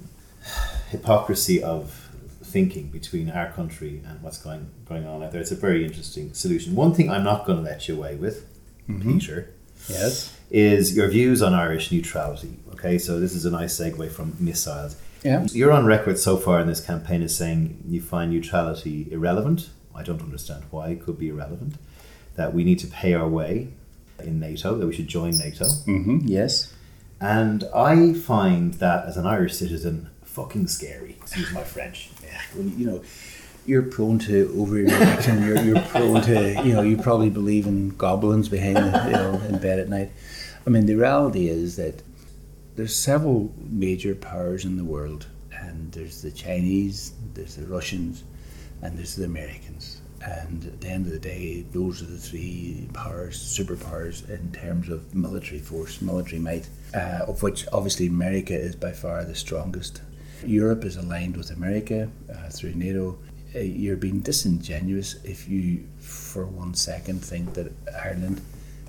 [0.90, 2.10] hypocrisy of
[2.44, 5.42] thinking between our country and what's going going on out there.
[5.42, 6.76] It's a very interesting solution.
[6.76, 8.46] One thing I'm not going to let you away with,
[9.02, 9.50] Peter,
[9.90, 10.34] Yes.
[10.50, 12.58] is your views on Irish neutrality.
[12.74, 14.96] Okay, so this is a nice segue from missiles.
[15.24, 15.46] Yeah.
[15.52, 19.70] You're on record so far in this campaign as saying you find neutrality irrelevant.
[19.98, 21.76] I don't understand why it could be irrelevant.
[22.36, 23.70] That we need to pay our way
[24.24, 25.66] in NATO, that we should join NATO.
[25.66, 26.20] Mm-hmm.
[26.26, 26.74] Yes.
[27.20, 31.18] And I find that as an Irish citizen, fucking scary.
[31.20, 32.12] Excuse my French.
[32.24, 32.40] Yeah.
[32.56, 33.04] You know,
[33.66, 35.46] you're prone to overreaction.
[35.46, 39.42] you're, you're prone to, you know, you probably believe in goblins behind, the, you know,
[39.50, 40.12] in bed at night.
[40.66, 42.04] I mean, the reality is that
[42.76, 48.24] there's several major powers in the world, and there's the Chinese, there's the Russians,
[48.82, 50.02] and there's the Americans.
[50.22, 54.90] And at the end of the day, those are the three powers, superpowers in terms
[54.90, 60.02] of military force, military might, uh, of which obviously America is by far the strongest.
[60.44, 63.20] Europe is aligned with America uh, through NATO.
[63.56, 67.72] Uh, you're being disingenuous if you, for one second, think that
[68.04, 68.42] Ireland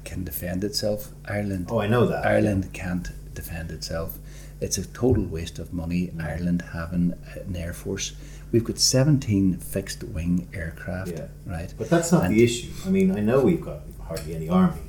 [0.04, 1.10] can defend itself.
[1.26, 2.24] Ireland, Oh, I know that.
[2.26, 4.18] Ireland can't defend itself.
[4.60, 6.10] It's a total waste of money.
[6.18, 8.12] Ireland having an air force.
[8.50, 11.26] We've got 17 fixed wing aircraft, Yeah.
[11.46, 11.72] right?
[11.76, 12.68] But that's not And- the issue.
[12.86, 14.80] I mean, I know we've got hardly any army.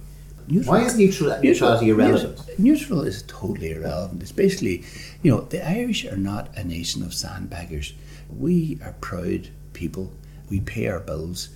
[0.47, 2.37] Neutral- Why is neutral, neutrality irrelevant?
[2.37, 4.21] Neutral, neutral is totally irrelevant.
[4.23, 4.83] It's basically,
[5.21, 7.93] you know, the Irish are not a nation of sandbaggers.
[8.35, 10.11] We are proud people.
[10.49, 11.49] We pay our bills.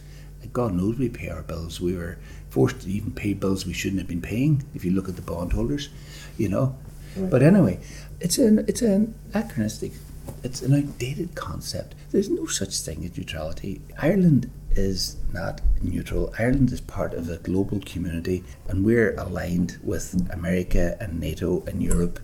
[0.52, 1.82] God knows we pay our bills.
[1.82, 2.18] We were
[2.50, 4.62] forced to even pay bills we shouldn't have been paying.
[4.76, 5.90] If you look at the bondholders,
[6.38, 6.76] you know.
[7.18, 7.30] Right.
[7.32, 7.80] But anyway,
[8.20, 9.94] it's an it's an anachronistic,
[10.44, 11.96] it's an outdated concept.
[12.12, 13.82] There's no such thing as neutrality.
[13.98, 16.34] Ireland is not neutral.
[16.40, 21.82] Ireland is part of a global community, and we're aligned with America and NATO and
[21.82, 22.20] Europe.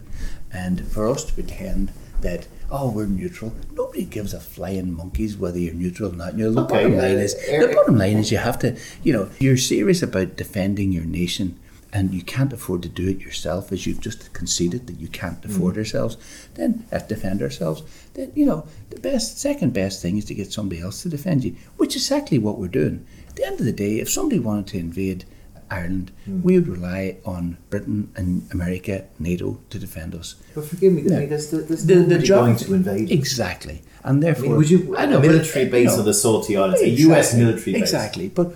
[0.51, 5.57] And for us to pretend that oh we're neutral, nobody gives a flying monkeys whether
[5.57, 6.37] you're neutral or not.
[6.37, 9.13] You know, the Okay, bottom line is the bottom line is you have to you
[9.13, 11.59] know you're serious about defending your nation.
[11.91, 15.43] And you can't afford to do it yourself, as you've just conceded that you can't
[15.43, 16.17] afford ourselves.
[16.53, 17.81] Then, uh, defend ourselves.
[18.13, 21.43] Then, you know, the best, second best thing is to get somebody else to defend
[21.43, 23.05] you, which is exactly what we're doing.
[23.29, 25.25] At the end of the day, if somebody wanted to invade
[25.71, 30.35] Ireland, we would rely on Britain and America, NATO, to defend us.
[30.53, 33.11] But forgive me, I mean, there's, there's The- the job- going to invade.
[33.11, 35.95] Exactly, and I therefore, mean, would you I a know, but, military uh, base you
[35.95, 37.81] know, on the Saltee Islands, a US military base?
[37.81, 38.55] Exactly, but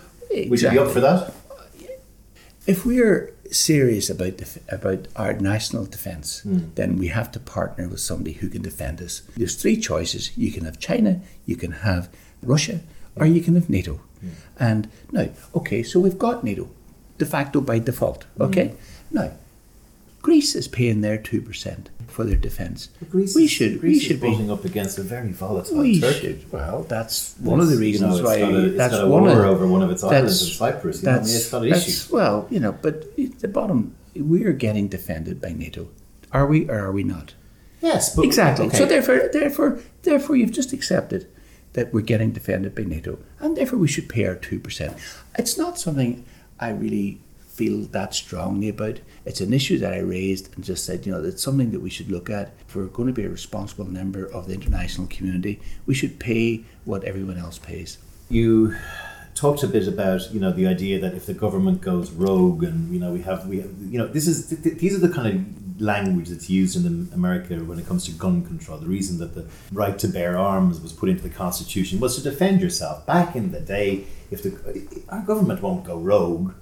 [0.50, 1.34] Would you be up for that?
[2.66, 6.60] If we're serious about def- about our national defence, Hmm.
[6.76, 9.22] then we have to partner with somebody who can defend us.
[9.38, 12.08] There's three choices: you can have China, you can have
[12.42, 12.80] Russia,
[13.16, 13.94] or you can have NATO.
[14.22, 14.28] Hmm.
[14.60, 16.68] And now, okay, so we've got NATO
[17.18, 18.26] de facto by default.
[18.40, 18.74] Okay,
[19.12, 19.32] now
[20.24, 22.90] Greece is paying their two percent for their defence.
[23.12, 26.20] Greece we is- should Greece we should be up against a very volatile we Turkey.
[26.20, 26.52] should.
[26.52, 28.36] Well, that's one of the It's, you reasons know, why.
[28.36, 30.48] it's got a, that's got a one war of, over one of its islands that's-
[30.50, 31.04] in Cyprus.
[31.04, 32.16] You know, I mean, it's got an issue.
[32.16, 35.90] Well, you know, but the bottom, we are getting defended by NATO.
[36.32, 37.34] Are we or are we not?
[37.82, 38.68] Yes, but exactly.
[38.68, 38.78] okay.
[38.78, 41.28] So therefore, therefore, therefore, you've just accepted
[41.74, 44.96] that we're getting defended by NATO, and therefore we should pay our two percent.
[45.38, 46.24] It's not something
[46.62, 47.20] I really
[47.54, 49.00] feel that strongly about.
[49.26, 51.90] It's an issue that I raised and just said, you know, it's something that we
[51.90, 52.54] should look at.
[52.68, 56.64] If we're going to be a responsible member of the international community, we should pay
[56.86, 57.98] what everyone else pays.
[58.30, 58.76] you
[59.36, 62.94] talked a bit about you know the idea that if the government goes rogue and
[62.94, 65.14] you know we have we have, you know this is th- th- these are the
[65.14, 69.18] kind of language that's used in America when it comes to gun control the reason
[69.18, 73.06] that the right to bear arms was put into the constitution was to defend yourself
[73.08, 76.54] back in the day if the our government won't go rogue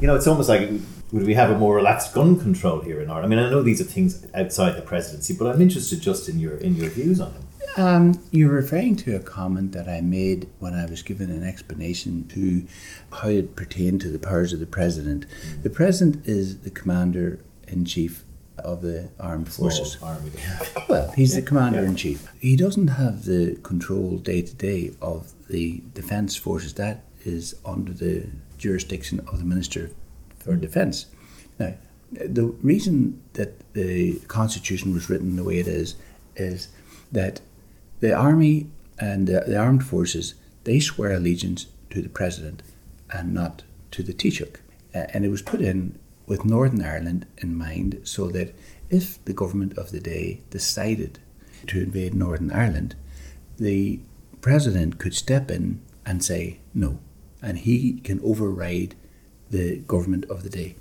[0.00, 0.68] you know it's almost like
[1.12, 3.62] would we have a more relaxed gun control here in Ireland I mean I know
[3.62, 7.20] these are things outside the presidency but I'm interested just in your in your views
[7.20, 7.42] on them
[7.78, 12.26] Um, you're referring to a comment that I made when I was given an explanation
[12.28, 12.66] to
[13.12, 15.26] how it pertained to the powers of the president.
[15.62, 18.24] The president is the commander in chief
[18.58, 19.98] of the armed forces.
[20.02, 20.30] Army
[20.88, 22.26] Well, he's the commander in chief.
[22.40, 26.74] He doesn't have the control day to day of the defence forces.
[26.74, 28.28] That is under the
[28.58, 29.90] jurisdiction of the Minister
[30.38, 31.06] for Defence.
[31.58, 31.74] Now,
[32.12, 35.96] the reason that the Constitution was written the way it is
[36.36, 36.68] is
[37.10, 37.40] that
[38.00, 40.34] the army and the, the armed forces
[40.64, 42.62] they swear allegiance to the president
[43.10, 44.56] and not to the Taoiseach.
[44.92, 48.54] And it was put in with Northern Ireland in mind so that
[48.90, 51.20] if the government of the day decided
[51.68, 52.96] to invade Northern Ireland,
[53.58, 54.00] the
[54.40, 56.98] president could step in and say no,
[57.42, 58.94] and he can override
[59.50, 60.76] the government of the day.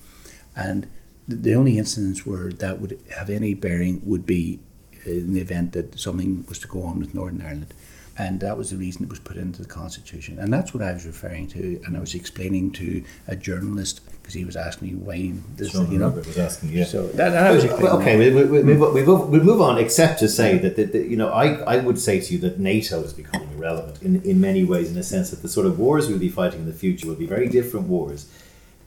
[0.56, 0.88] And
[1.28, 4.60] the- only incidents where that would have any bearing would be
[5.06, 7.74] uh, in the event that something was to go on with Northern Ireland.
[8.18, 10.40] And that was the reason it was put into the Constitution.
[10.40, 11.82] And that's what I was referring to.
[11.86, 15.92] And I was explaining to a journalist because he was asking me why this, Sean
[15.92, 16.08] you know.
[16.08, 16.86] Robert was asking you.
[16.86, 17.66] So that, that I was.
[17.66, 21.18] Well, okay, we, we, we, we, move on, except to say that, that, that, you
[21.18, 23.12] know, I, I would say to you that NATO is
[23.56, 26.30] irrelevant in, in many ways, in a sense that the sort of wars we'll be
[26.30, 28.30] fighting in the future will be very different wars.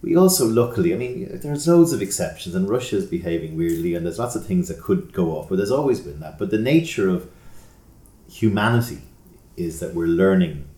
[0.01, 4.19] We also, luckily, I mean, there's loads of exceptions, and Russia's behaving weirdly, and there's
[4.19, 6.39] lots of things that could go off, but there's always been that.
[6.39, 7.29] But the nature of
[8.31, 9.03] humanity
[9.57, 10.69] is that we're learning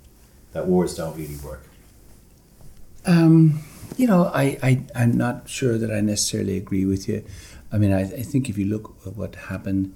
[0.52, 1.66] that wars don't really work.
[3.04, 3.62] Um,
[3.96, 7.24] you know, I, I, I'm not sure that I necessarily agree with you.
[7.72, 9.94] I mean, I, I think if you look at what happened,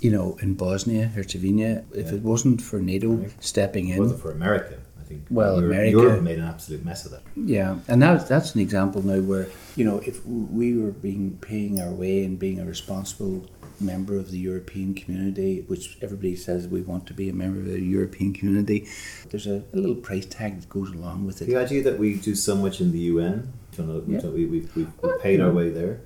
[0.00, 2.14] you know, in Bosnia, Herzegovina, if Yeah.
[2.16, 3.30] it wasn't for NATO Right.
[3.40, 5.22] stepping It in, wasn't for America, I think.
[5.30, 7.22] Well, Europe, America- Europe made an absolute mess of that.
[7.36, 9.46] Yeah, and that's that's an example now where
[9.76, 13.46] you know if we were being paying our way and being a responsible
[13.82, 17.66] member of the European community, which everybody says we want to be a member of
[17.66, 18.86] the European community,
[19.30, 21.46] there's a, a little price tag that goes along with it.
[21.46, 23.48] The idea that we do so much in the UN,
[23.78, 24.20] know, Yeah.
[24.28, 26.00] we, we, we, we paid our way there,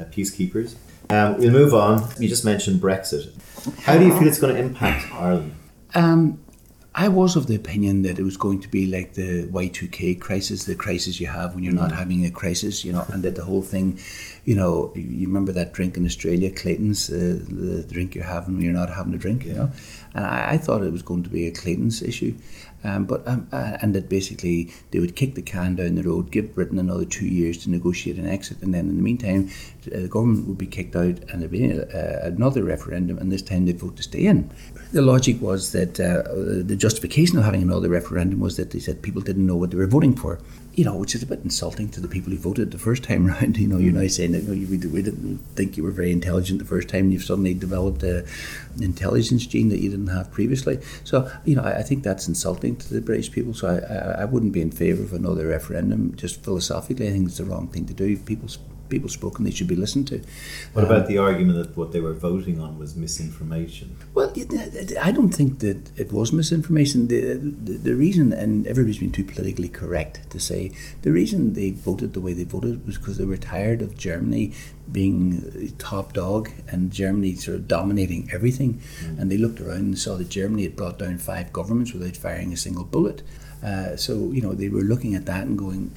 [0.00, 0.74] uh, peacekeepers.
[1.10, 2.02] Um, we'll move on.
[2.18, 3.30] You just mentioned Brexit.
[3.82, 5.54] How do you feel it's going to impact Ireland?
[5.94, 6.40] Um,
[6.98, 10.64] I was of the opinion that it was going to be like the Y2K crisis,
[10.64, 13.44] the crisis you have when you're not having a crisis, you know, and that the
[13.44, 13.98] whole thing,
[14.46, 18.54] you know, you- you remember that drink in Australia, Clayton's, uh, the drink you're having
[18.54, 19.70] when you're not having a drink, you know,
[20.14, 22.34] and I, I thought it was going to be a Clayton's issue.
[22.84, 26.30] Um, but um, uh, and that basically they would kick the can down the road,
[26.30, 29.50] give Britain another two years to negotiate an exit, and then in the meantime,
[29.86, 31.86] uh, the government would be kicked out, and there'd be uh,
[32.22, 34.50] another referendum, and this time they'd vote to stay in.
[34.92, 36.22] The logic was that uh,
[36.62, 39.76] the justification of having another referendum was that they said people didn't know what they
[39.76, 40.38] were voting for.
[40.76, 43.26] You know, which is a bit insulting to the people who voted the first time
[43.32, 43.56] round.
[43.56, 44.02] You know, you're mm.
[44.02, 46.88] now saying that you know, you, we didn't think you were very intelligent the first
[46.88, 48.24] time, and you've suddenly developed a
[48.80, 50.78] intelligence gene that you didn't have previously.
[51.02, 53.54] So, you know, I, I think that's insulting to the British people.
[53.54, 56.14] So, I, I, I wouldn't be in favour of another referendum.
[56.14, 58.16] Just philosophically, I think it's the wrong thing to do.
[58.18, 58.48] People,
[58.88, 60.20] people spoke, and they should be listened to.
[60.72, 63.96] What Um, about the argument that what they were voting on was misinformation?
[64.14, 64.32] Well,
[65.00, 67.08] I don't think that it was misinformation.
[67.08, 70.72] The, the, the reason, and everybody's been too politically correct to say,
[71.02, 74.52] the reason they voted the way they voted was because they were tired of Germany
[74.90, 78.80] being top dog and Germany sort of dominating everything.
[79.18, 82.52] And they looked around and saw that Germany had brought down five governments without firing
[82.52, 83.22] a single bullet.
[83.64, 85.90] Uh, so, you know, they were looking at that and going,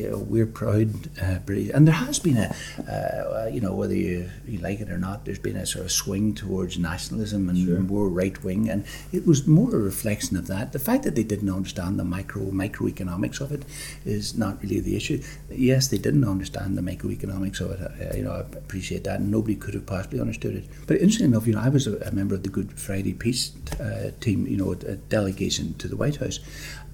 [0.00, 0.88] you know, we're proud
[1.22, 2.54] uh, British, and there has been a,
[2.90, 5.92] uh, you know, whether you, you like it or not, there's been a sort of
[5.92, 7.80] swing towards nationalism and Sure.
[7.80, 10.72] more right wing, and it was more a reflection of that.
[10.72, 13.64] The fact that they didn't understand the micro microeconomics of it
[14.04, 15.22] is not really the issue.
[15.50, 17.80] Yes, they didn't understand the microeconomics of it.
[17.80, 20.64] Uh, you know, I appreciate that, and nobody could have possibly understood it.
[20.86, 23.52] But interesting enough, you know, I was a, a member of the Good Friday Peace
[23.80, 26.40] uh, team, you know, a delegation to the White House,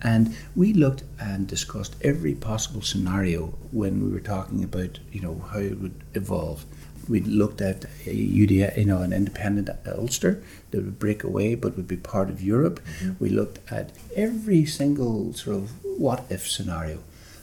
[0.02, 5.44] and we looked and discussed every possible scenario when we were talking about, you know,
[5.52, 6.64] how it would evolve.
[7.08, 11.76] We looked at a UDA, you know, an independent Ulster that would break away but
[11.76, 12.80] would be part of Europe.
[13.00, 13.24] Mm-hmm.
[13.24, 16.98] We looked at every single sort of what if scenario.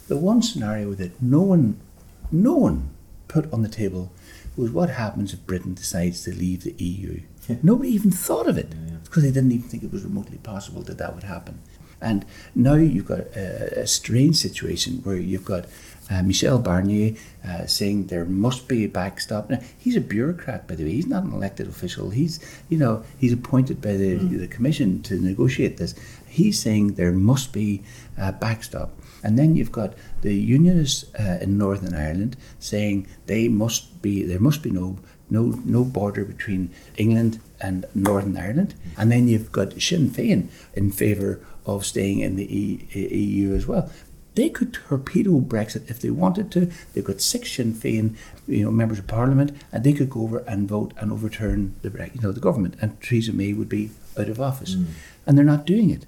[0.07, 1.79] The one scenario that no one,
[2.31, 2.89] no one
[3.29, 4.11] put on the table
[4.55, 7.21] was what happens if Britain decides to leave the EU.
[7.61, 8.73] Nobody even thought of it
[9.03, 11.59] because they didn't even think it was remotely possible that that would happen.
[12.03, 15.65] And now you've got a, a strange situation where you've got
[16.09, 19.49] uh, Michel Barnier uh, saying there must be a backstop.
[19.49, 20.91] Now, he's a bureaucrat, by the way.
[20.91, 22.09] He's not an elected official.
[22.09, 22.39] He's,
[22.69, 25.95] you know, he's appointed by the, the commission to negotiate this.
[26.27, 27.83] He's saying there must be
[28.17, 28.91] a backstop.
[29.23, 34.39] And then you've got the unionists uh, in Northern Ireland saying they must be there
[34.39, 34.97] must be no
[35.29, 38.75] no no border between England and Northern Ireland.
[38.97, 43.89] And then you've got Sinn Féin in favour of staying in the EU as well.
[44.35, 46.71] They could torpedo Brexit if they wanted to.
[46.93, 48.15] They've got six Sinn Féin,
[48.47, 51.89] you know, members of Parliament, and they could go over and vote and overturn the
[52.13, 54.75] you know the government, and Theresa May would be out of office,
[55.25, 56.05] and they're not doing it.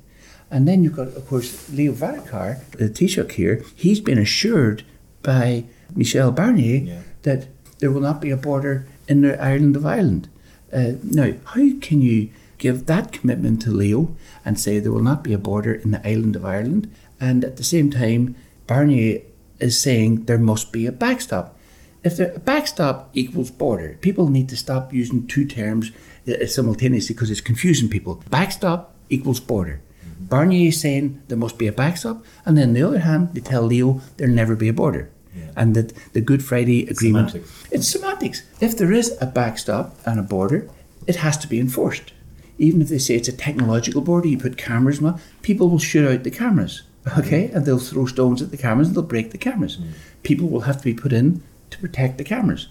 [0.49, 3.63] And then you've got, of course, Leo Varadkar, the Taoiseach here.
[3.75, 4.83] He's been assured
[5.23, 7.01] by Michel Barnier Yeah.
[7.23, 7.47] that
[7.79, 10.29] there will not be a border in the island of Ireland.
[10.71, 15.23] Uh, now, how can you give that commitment to Leo and say there will not
[15.23, 18.35] be a border in the island of Ireland, and at the same time,
[18.67, 19.21] Barnier
[19.59, 21.57] is saying there must be a backstop?
[22.03, 25.91] If the a backstop equals border, people need to stop using two terms
[26.27, 28.23] uh, simultaneously because it's confusing people.
[28.29, 29.81] Backstop equals border.
[30.19, 33.41] Barnier is saying there must be a backstop, and then on the other hand, they
[33.41, 35.09] tell Leo there'll never be a border.
[35.35, 35.51] Yeah.
[35.57, 37.67] And that the Good Friday agreement Semantics.
[37.71, 38.43] it's semantics.
[38.61, 40.69] If there is a backstop and a border,
[41.07, 42.13] it has to be enforced.
[42.57, 45.01] Even if they say it's a technological border, you put cameras,
[45.41, 46.83] people will shoot out the cameras,
[47.17, 47.57] okay, mm-hmm.
[47.57, 49.77] and they'll throw stones at the cameras and they'll break the cameras.
[49.77, 49.89] Mm.
[50.23, 52.67] People will have to be put in to protect the cameras.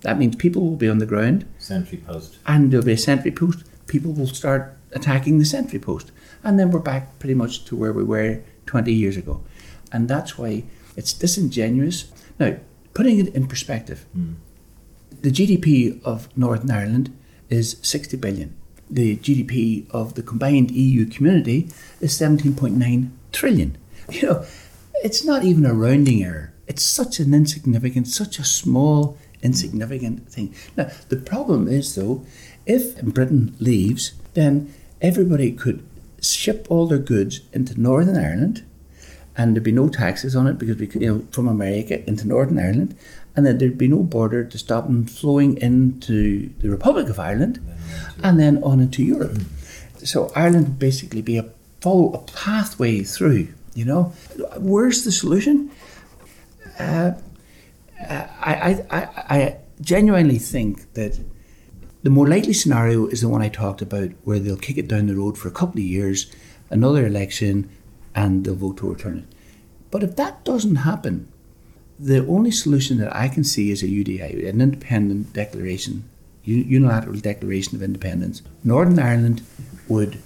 [0.00, 2.38] That means people will be on the ground Sentry post.
[2.46, 3.64] and there'll be a sentry post.
[3.86, 6.12] People will start attacking the sentry post.
[6.42, 9.42] And then we're back pretty much to where we were 20 years ago.
[9.90, 10.64] And that's why
[10.96, 12.12] it's disingenuous.
[12.38, 12.56] Now,
[12.92, 14.34] putting it in perspective, mm.
[15.22, 17.16] the GDP of Northern Ireland
[17.48, 18.54] is 60 billion.
[18.94, 21.68] The GDP of the combined EU community
[22.00, 23.76] is 17.9 trillion.
[24.08, 24.44] You know,
[25.02, 26.52] it's not even a rounding error.
[26.68, 30.54] It's such an insignificant, such a small, insignificant thing.
[30.76, 32.24] Now, the problem is, though,
[32.66, 35.82] if Britain leaves, then everybody could
[36.22, 38.64] ship all their goods into Northern Ireland
[39.36, 42.26] and there'd be no taxes on it because we could, you know, from America into
[42.26, 42.96] Northern Ireland,
[43.36, 47.60] and then there'd be no border to stop them flowing into the Republic of Ireland,
[48.22, 49.38] and then on into Europe.
[50.04, 53.48] So Ireland would basically be a follow a pathway through.
[53.74, 54.02] You know,
[54.58, 55.70] where's the solution?
[56.78, 57.12] Uh,
[58.00, 61.18] I, I, I, I genuinely think that
[62.02, 65.06] the more likely scenario is the one I talked about, where they'll kick it down
[65.06, 66.30] the road for a couple of years,
[66.70, 67.68] another election,
[68.14, 69.34] and they'll vote to return it.
[69.90, 71.28] But if that doesn't happen,
[71.98, 76.04] the only solution that I can see is a UDI, an independent declaration,
[76.44, 78.42] unilateral declaration of independence.
[78.62, 79.42] Northern Ireland
[79.88, 80.18] would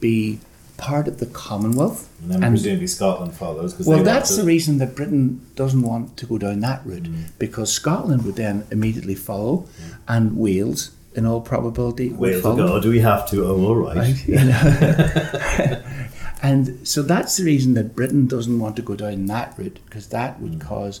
[0.00, 0.40] be
[0.76, 2.10] part of the Commonwealth.
[2.22, 3.78] And then presumably Scotland follows.
[3.86, 7.24] Well, that's to- the reason that Britain doesn't want to go down that route, mm.
[7.38, 9.96] because Scotland would then immediately follow, mm.
[10.08, 12.56] and Wales, in all probability, would Wales follow.
[12.56, 13.44] go, "Oh, do we have to?
[13.44, 13.96] Oh, all right.
[13.96, 15.82] Right, you know.
[16.44, 20.08] and so that's the reason that Britain doesn't want to go down that route because
[20.08, 21.00] that would cause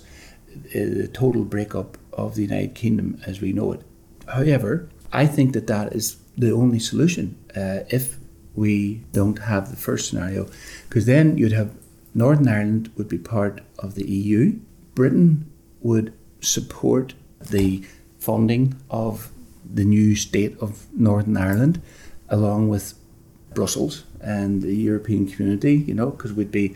[0.72, 3.82] a total breakup of the United Kingdom as we know it.
[4.26, 8.16] However, I think that that is the only solution uh, if
[8.54, 10.48] we don't have the first scenario,
[10.88, 11.76] because then you'd have
[12.14, 14.58] Northern Ireland would be part of the EU.
[14.94, 17.84] Britain would support the
[18.18, 19.30] funding of
[19.62, 21.82] the new state of Northern Ireland,
[22.30, 22.94] along with
[23.52, 26.74] Brussels and the European community, you know, because we'd be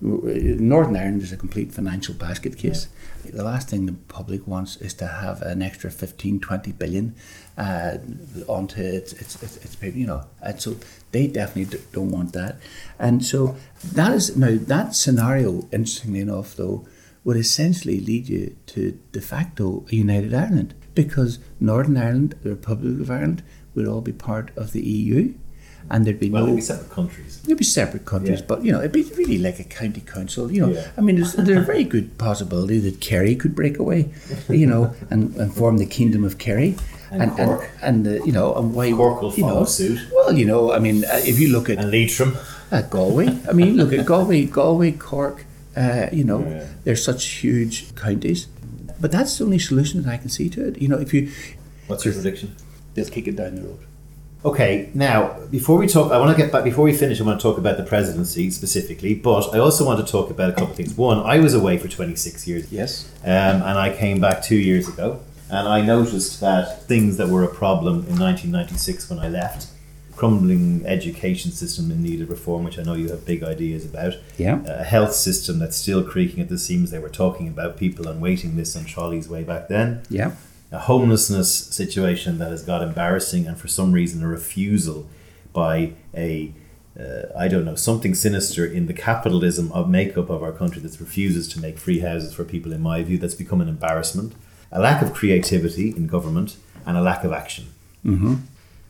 [0.00, 2.88] Northern Ireland is a complete financial basket case.
[3.24, 7.16] The last thing the public wants is to have an extra 15, 20 billion
[7.56, 7.98] uh,
[8.46, 10.76] onto its, its, its, its, you know, and so
[11.10, 12.60] they definitely don't want that.
[12.98, 13.56] And so
[13.92, 16.86] that is, now that scenario, interestingly enough, though,
[17.24, 23.00] would essentially lead you to de facto a united Ireland because Northern Ireland, the Republic
[23.00, 23.42] of Ireland,
[23.74, 25.34] would all be part of the EU
[25.90, 27.40] and there'd be Well, no they'd be separate countries.
[27.42, 28.46] They'd be separate countries, Yeah.
[28.48, 30.50] but you know, it'd be really like a county council.
[30.52, 30.90] You know, Yeah.
[30.96, 34.10] I mean, there's, there's a very good possibility that Kerry could break away,
[34.48, 36.76] you know, and, and form the kingdom of Kerry,
[37.10, 37.70] And Cork.
[37.82, 39.98] and, and, uh, you know, and why Cork will you know, follow suit.
[40.14, 42.36] Well, you know, I mean, uh, if you look at And Leitrim.
[42.70, 43.28] at Galway.
[43.48, 45.44] I mean, look at Galway, Galway, Cork.
[45.76, 46.64] Uh, you know, Yeah.
[46.84, 48.46] they're such huge counties.
[49.00, 50.82] But that's the only solution that I can see to it.
[50.82, 51.30] You know, if you
[51.86, 52.52] What's your prediction?
[52.94, 53.78] they'll kick it down the road.
[54.44, 56.62] Okay, now before we talk, I want to get back.
[56.62, 60.04] Before we finish, I want to talk about the presidency specifically, but I also want
[60.04, 60.96] to talk about a couple of things.
[60.96, 63.10] One, I was away for 26 years, Yes.
[63.24, 65.20] um, and I came back two years ago,
[65.50, 69.66] and I noticed that things that were a problem in 1996 when I left,
[70.14, 74.14] crumbling education system in need of reform, which I know you have big ideas about,
[74.36, 74.60] Yeah.
[74.66, 76.92] a health system that's still creaking at the seams.
[76.92, 80.32] They were talking about people on waiting lists on trolleys way back then Yeah.
[80.70, 85.08] A homelessness situation that has got embarrassing and for some reason a refusal
[85.52, 86.52] by a
[86.98, 90.98] uh, I don't know something sinister in the capitalism of makeup of our country that
[91.00, 94.34] refuses to make free houses for people in my view that's become an embarrassment
[94.72, 96.56] a lack of creativity in government
[96.86, 97.66] and a lack of action
[98.04, 98.34] Mm-hmm.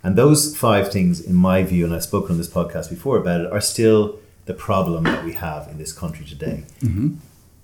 [0.04, 3.40] and those five things in my view and I've spoken on this podcast before about
[3.42, 7.08] it are still the problem that we have in this country today Mm-hmm.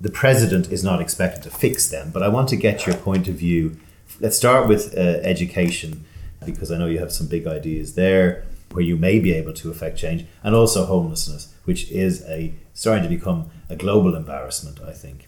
[0.01, 3.29] the president is not expected to fix them, but I want to get your point
[3.29, 3.77] of view.
[4.25, 6.07] Let's start with uh, education,
[6.47, 9.71] because I know you have some big ideas there where you may be able to
[9.71, 14.81] affect change, and also homelessness, which is a starting to become a global embarrassment.
[14.81, 15.27] I think.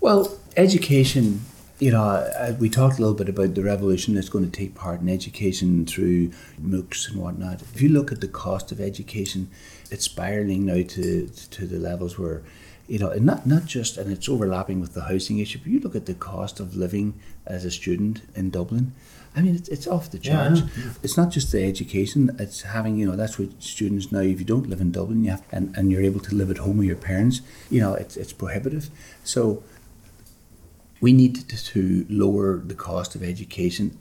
[0.00, 1.42] Well, education,
[1.78, 5.00] you know, we talked a little bit about the revolution that's going to take part
[5.00, 7.62] in education through MOOCs and whatnot.
[7.62, 9.48] If you look at the cost of education,
[9.92, 12.42] it's spiraling now to, to the levels where,
[12.88, 15.78] you know, and not, not just, and it's overlapping with the housing issue, but you
[15.78, 17.14] look at the cost of living
[17.46, 18.92] as a student in Dublin.
[19.34, 20.62] I mean, it's, it's off the Yeah, I charts.
[21.02, 24.46] It's not just the education, it's having, you know, that's what students now, if you
[24.46, 26.86] don't live in Dublin you have, and, and you're able to live at home with
[26.86, 28.88] your parents, you know, it's, it's prohibitive.
[29.24, 29.62] So
[31.02, 33.98] we need to, to lower the cost of education.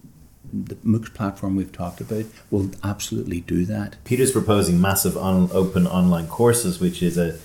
[0.53, 3.97] the MOOCs platform we've talked about will absolutely do that.
[4.05, 7.37] Peter's proposing massive on, open online courses, which is a,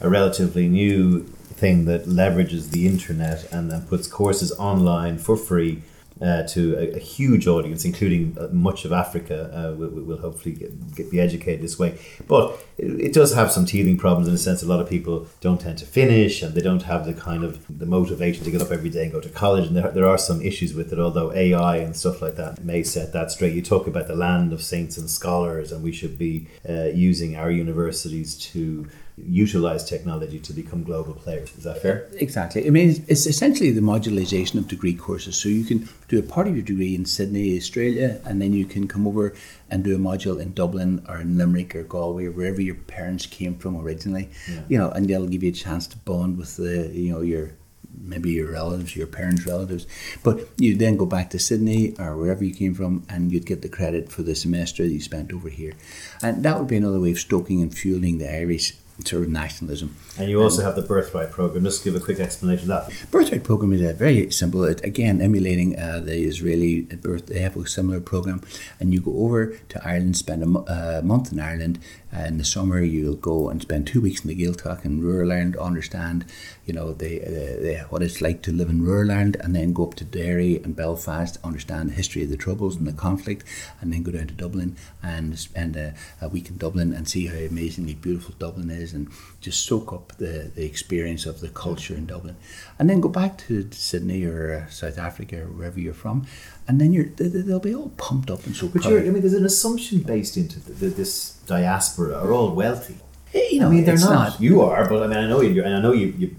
[0.00, 5.82] a relatively new thing that leverages the internet and then puts courses online for free
[6.22, 10.54] uh, to a, a, huge audience, including uh, much of Africa, uh, will, will hopefully
[10.54, 11.98] get, get, be educated this way.
[12.28, 14.62] But it, it, does have some teething problems in a sense.
[14.62, 17.64] A lot of people don't tend to finish, and they don't have the kind of
[17.68, 19.66] the motivation to get up every day and go to college.
[19.66, 21.00] And there, there are some issues with it.
[21.00, 23.54] Although AI and stuff like that may set that straight.
[23.54, 27.36] You talk about the land of saints and scholars, and we should be uh, using
[27.36, 31.56] our universities to utilize technology to become global players.
[31.56, 32.08] Is that fair?
[32.14, 32.66] Exactly.
[32.66, 35.36] I mean, it's essentially the modularization of degree courses.
[35.36, 38.64] So you can do a part of your degree in Sydney, Australia, and then you
[38.64, 39.34] can come over
[39.70, 43.26] and do a module in Dublin or in Limerick or Galway or wherever your parents
[43.26, 44.30] came from originally.
[44.50, 44.60] Yeah.
[44.68, 47.52] You know, and they'll give you a chance to bond with the you know your
[47.96, 49.86] maybe your relatives, your parents' relatives.
[50.24, 53.62] But you then go back to Sydney or wherever you came from and you'd get
[53.62, 55.74] the credit for the semester that you spent over here.
[56.20, 58.74] And that would be another way of stoking and fueling the Irish
[59.22, 59.94] of nationalism.
[60.16, 61.64] And you also um, have the Birthright program.
[61.64, 63.10] Just give a quick explanation of that.
[63.10, 64.62] Birthright program is a very simple.
[64.64, 67.26] It, again, emulating uh, the Israeli birth.
[67.26, 68.42] They have a similar program,
[68.78, 71.80] and you go over to Ireland, spend a uh, month in Ireland.
[72.14, 75.32] Uh, in the summer, you'll go and spend two weeks in the Gaeltacht in rural
[75.32, 76.24] Ireland, understand,
[76.64, 79.88] you know, the, the, what it's like to live in rural Ireland, and then go
[79.88, 83.42] up to Derry and Belfast, understand the history of the troubles and the conflict,
[83.80, 87.26] and then go down to Dublin and spend a, a week in Dublin and see
[87.26, 89.08] how amazingly beautiful Dublin is, and
[89.44, 92.36] just soak up the, the experience of the culture in Dublin,
[92.78, 96.26] and then go back to Sydney or uh, South Africa or wherever you're from,
[96.66, 98.68] and then you're they'll be all pumped up and so.
[98.68, 102.54] But you're I mean, there's an assumption based into the, the, this diaspora are all
[102.54, 102.96] wealthy.
[103.34, 104.30] You know, I mean, they're not.
[104.30, 104.40] not.
[104.40, 106.36] You are, but I mean, I know you, and I know you, you,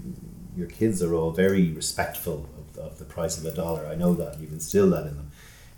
[0.56, 3.86] your kids are all very respectful of, of, the price of a dollar.
[3.86, 5.30] I know that you've instilled that in them,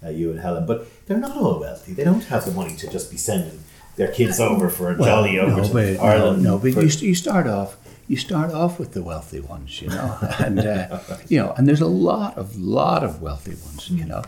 [0.03, 0.65] uh, you and Helen.
[0.65, 1.93] But they're not all wealthy.
[1.93, 3.65] They don't have the money to just be sending
[3.99, 6.43] their kids over for a well, jolly over no, to but, Ireland.
[6.43, 7.77] No, no but you, you start off
[8.07, 11.83] you start off with the wealthy ones, you know, and uh, you know, and there's
[11.83, 14.23] a lot of lot of wealthy ones, you know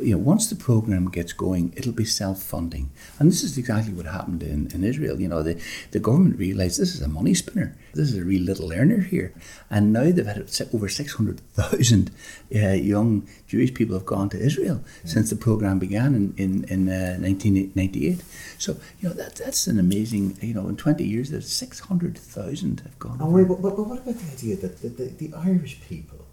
[0.00, 4.06] you know, once the program gets going, it'll be self-funding, and this is exactly what
[4.06, 5.20] happened in, in Israel.
[5.20, 7.76] You know, the, the government realised this is a money spinner.
[7.92, 9.34] This is a real little earner here,
[9.70, 12.10] and now they've had over six hundred thousand
[12.54, 15.10] uh, young Jewish people have gone to Israel yeah.
[15.10, 18.22] since the program began in in, in uh, 1998.
[18.58, 20.38] So you know that that's an amazing.
[20.40, 23.18] You know, in twenty years, there's six hundred thousand have gone.
[23.20, 26.24] Oh, wait, but, but, but what about the idea that the, the, the Irish people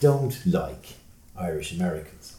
[0.00, 0.94] don't like
[1.36, 2.36] Irish Americans?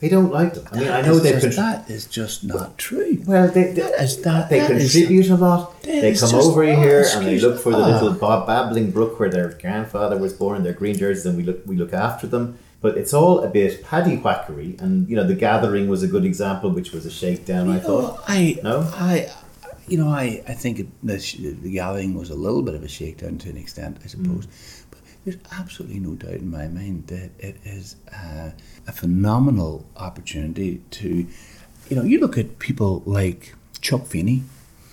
[0.00, 0.66] They don't like them.
[0.72, 3.22] I mean, I know they that is just not true.
[3.26, 5.82] Well, they, they, that is that, they that contribute is, a lot.
[5.82, 8.02] They come over here and they look for the oh.
[8.02, 11.76] little babbling brook where their grandfather was born, their green jerseys, and we look we
[11.76, 12.58] look after them.
[12.80, 16.24] But it's all a bit paddy whackery, and you know the gathering was a good
[16.24, 17.66] example, which was a shakedown.
[17.66, 18.24] You I know, thought.
[18.26, 19.30] I no, I,
[19.86, 21.18] you know, I I think it, the,
[21.62, 24.46] the gathering was a little bit of a shakedown to an extent, I suppose.
[24.46, 24.79] Mm
[25.24, 28.52] there's absolutely no doubt in my mind that it is a,
[28.86, 31.26] a phenomenal opportunity to,
[31.88, 34.44] you know, you look at people like Chuck Feeney.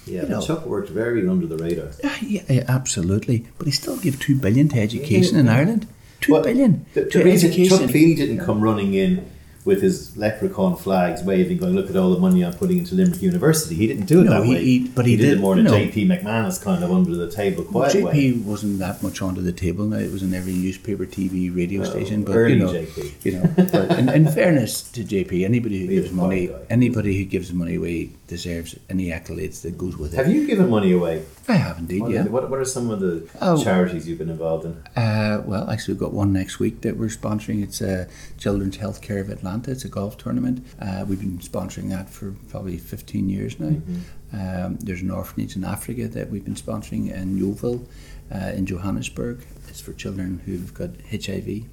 [0.05, 1.91] Yeah, you know, Chuck worked very under the radar.
[2.21, 3.45] Yeah, yeah, absolutely.
[3.57, 5.51] But he still gave two billion to education yeah, yeah.
[5.51, 5.87] in Ireland.
[6.21, 7.77] Two well, billion the, the to education.
[7.77, 9.29] Chuck Feeney didn't come running in
[9.67, 13.21] with his leprechaun flags waving, going, "Look at all the money I'm putting into Limerick
[13.21, 14.63] University." He didn't do it no, that he, way.
[14.63, 17.29] He, but he, he did, did, it more than JP McManus kind of under the
[17.29, 18.31] table, quiet JP way.
[18.31, 19.85] wasn't that much under the table.
[19.85, 22.23] Now it was in every newspaper, TV, radio well, station.
[22.23, 23.25] But early you know, JP.
[23.25, 27.51] you know, but in, in fairness to JP, anybody who gives money, anybody who gives
[27.51, 30.17] money away deserves any accolades that goes with it.
[30.17, 31.25] Have you given money away?
[31.49, 32.01] I have indeed.
[32.01, 32.23] What yeah.
[32.23, 34.73] What, what are some of the oh, charities you've been involved in?
[35.01, 37.63] Uh, well, actually, we've got one next week that we're sponsoring.
[37.63, 39.71] It's uh, Children's Healthcare of Atlanta.
[39.71, 40.65] It's a golf tournament.
[40.79, 43.67] Uh, we've been sponsoring that for probably 15 years now.
[43.67, 43.95] Mm-hmm.
[44.33, 47.85] Um, there's an orphanage in Africa that we've been sponsoring in Yeoville,
[48.33, 49.45] uh, in Johannesburg.
[49.69, 51.63] It's for children who've got HIV,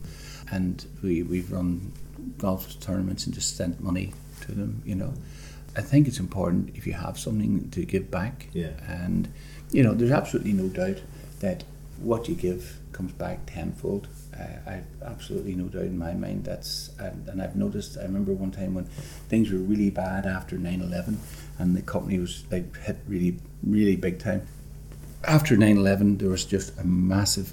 [0.53, 1.93] and we we've run
[2.39, 4.13] golf tournaments and just sent money
[4.43, 4.83] to them.
[4.85, 5.15] You know.
[5.77, 8.49] I think it's important if you have something to give back.
[8.53, 8.73] Yeah.
[8.87, 9.29] And,
[9.71, 11.03] you know, there's absolutely no doubt
[11.41, 11.65] that
[11.99, 14.09] what you give comes back tenfold.
[14.39, 18.33] Uh, I've absolutely no doubt in my mind that's, and, and, I've noticed, I remember
[18.33, 18.85] one time when
[19.29, 21.21] things were really bad after 9 11
[21.59, 24.47] and the company was like hit really, really big time.
[25.25, 27.53] After 9 11, there was just a massive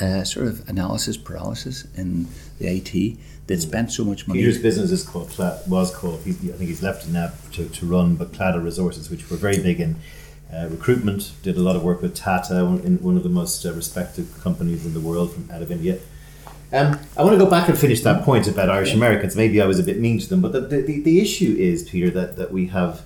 [0.00, 2.28] uh, sort of analysis paralysis in
[2.58, 4.40] the IT that spent so much money.
[4.40, 5.32] Peter's business is called
[5.68, 6.20] was called.
[6.20, 9.62] I think he's left it now to, to run, but Claddagh Resources, which were very
[9.62, 9.96] big in
[10.52, 13.64] uh, recruitment, did a lot of work with Tata, one, in one of the most
[13.64, 15.98] uh, respected companies in the world from out of India.
[16.72, 19.36] Um, I want to go back and finish that point about Irish Americans.
[19.36, 22.10] Maybe I was a bit mean to them, but the, the, the issue is, Peter,
[22.10, 23.02] that, that we have.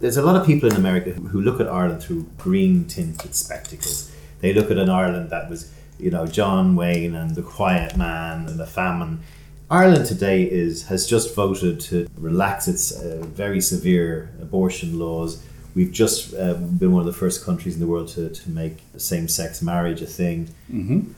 [0.00, 3.34] There's a lot of people in America who, who look at Ireland through green tinted
[3.34, 4.10] spectacles.
[4.40, 8.46] They look at an Ireland that was, you know, John Wayne and the Quiet Man
[8.46, 9.20] and the famine.
[9.70, 15.42] Ireland today is has just voted to relax its uh, very severe abortion laws.
[15.74, 18.78] We've just uh, been one of the first countries in the world to, to make
[18.96, 20.48] same sex marriage a thing.
[20.70, 21.12] Mm-hmm.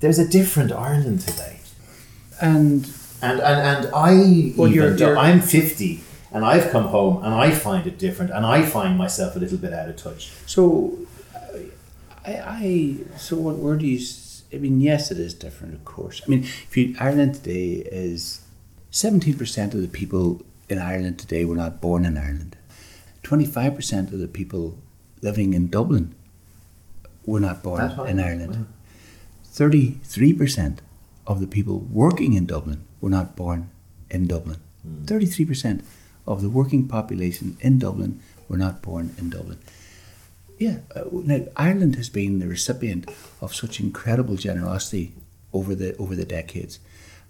[0.00, 1.60] There's a different Ireland today.
[2.40, 2.88] And
[3.20, 6.00] And and, and I well, you're, you're, I'm 50
[6.32, 9.58] and I've come home and I find it different and I find myself a little
[9.58, 10.30] bit out of touch.
[10.46, 10.98] So,
[12.28, 14.00] I, I so what where do you?
[14.52, 16.22] I mean, yes, it is different, of course.
[16.24, 18.42] I mean, if you Ireland today is
[18.90, 22.56] seventeen percent of the people in Ireland today were not born in Ireland.
[23.22, 24.78] Twenty five percent of the people
[25.22, 26.14] living in Dublin
[27.24, 28.66] were not born in Ireland.
[29.44, 30.82] Thirty three percent
[31.26, 33.70] of the people working in Dublin were not born
[34.10, 34.60] in Dublin.
[35.06, 35.84] Thirty three percent
[36.26, 39.58] of the working population in Dublin were not born in Dublin.
[40.58, 43.08] Yeah, uh, now Ireland has been the recipient
[43.40, 45.14] of such incredible generosity
[45.52, 46.80] over the over the decades,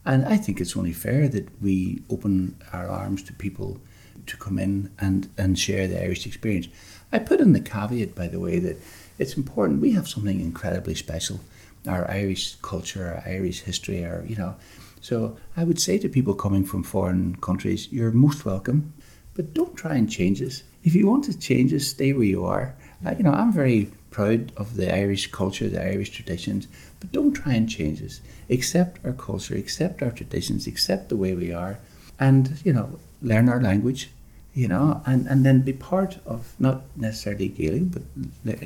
[0.05, 3.81] and I think it's only fair that we open our arms to people
[4.27, 6.69] to come in and and share the Irish experience.
[7.13, 8.77] I put in the caveat, by the way, that
[9.19, 9.83] it's important.
[9.83, 11.41] We have something incredibly special,
[11.87, 14.57] our Irish culture, our Irish history, our you know.
[15.03, 18.95] So I would say to people coming from foreign countries, you're most welcome,
[19.35, 20.63] but don't try and change us.
[20.83, 22.75] If you want to change us, stay where you are.
[23.05, 26.67] Uh, you know, I'm very proud of the Irish culture, the Irish traditions,
[27.01, 28.21] but don't try and change us.
[28.51, 31.79] Accept our culture, accept our traditions, accept the way we are,
[32.19, 34.11] and you know, learn our language.
[34.55, 38.03] You know, and, and then be part of not necessarily Gaelic, but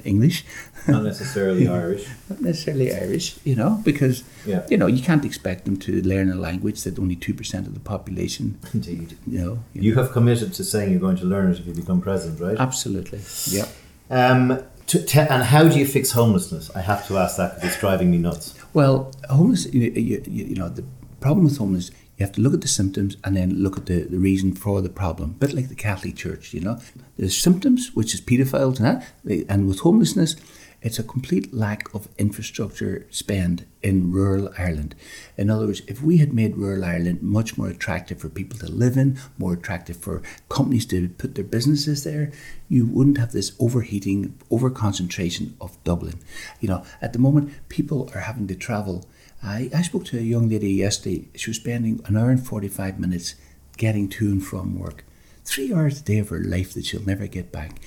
[0.06, 0.42] English,
[0.88, 2.06] Not necessarily Irish.
[2.30, 3.36] not necessarily Irish.
[3.44, 4.64] You know, because Yeah.
[4.70, 7.74] you know you can't expect them to learn a language that only two percent of
[7.74, 8.58] the population.
[8.72, 9.18] Indeed.
[9.26, 12.00] You know, You have committed to saying you're going to learn it if you become
[12.00, 12.58] president, right?
[12.58, 13.20] absolutely.
[13.50, 13.66] Yeah.
[14.12, 16.70] Um, to, te- and how do you fix homelessness?
[16.76, 18.54] I have to ask that because it's driving me nuts.
[18.74, 20.84] Well, homeless, you, you, you you know, the
[21.20, 24.02] problem with homelessness you have to look at the symptoms and then look at the,
[24.02, 25.30] the reason for the problem.
[25.30, 26.78] A bit like the Catholic Church, you know.
[27.16, 30.36] There's symptoms, which is paedophiles and that, and with homelessness,
[30.82, 34.94] it's a complete lack of infrastructure spend in rural Ireland.
[35.36, 38.70] In other words, if we had made rural Ireland much more attractive for people to
[38.70, 42.32] live in, more attractive for companies to put their businesses there,
[42.68, 46.18] you wouldn't have this overheating, over concentration of Dublin.
[46.60, 49.04] You know, at the moment, people are having to travel.
[49.42, 51.28] I, I spoke to a young lady yesterday.
[51.36, 53.34] She was spending an hour and 45 minutes
[53.76, 55.04] getting to and from work.
[55.44, 57.80] Three hours a day of her life that she'll never get back.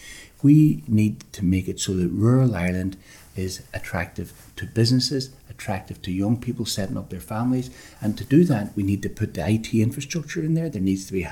[0.46, 2.98] We need to make it so that rural Ireland
[3.36, 7.72] is attractive to businesses, attractive to young people setting up their families.
[8.00, 10.70] And to do that, we need to put the IT infrastructure in there.
[10.70, 11.28] There needs to be,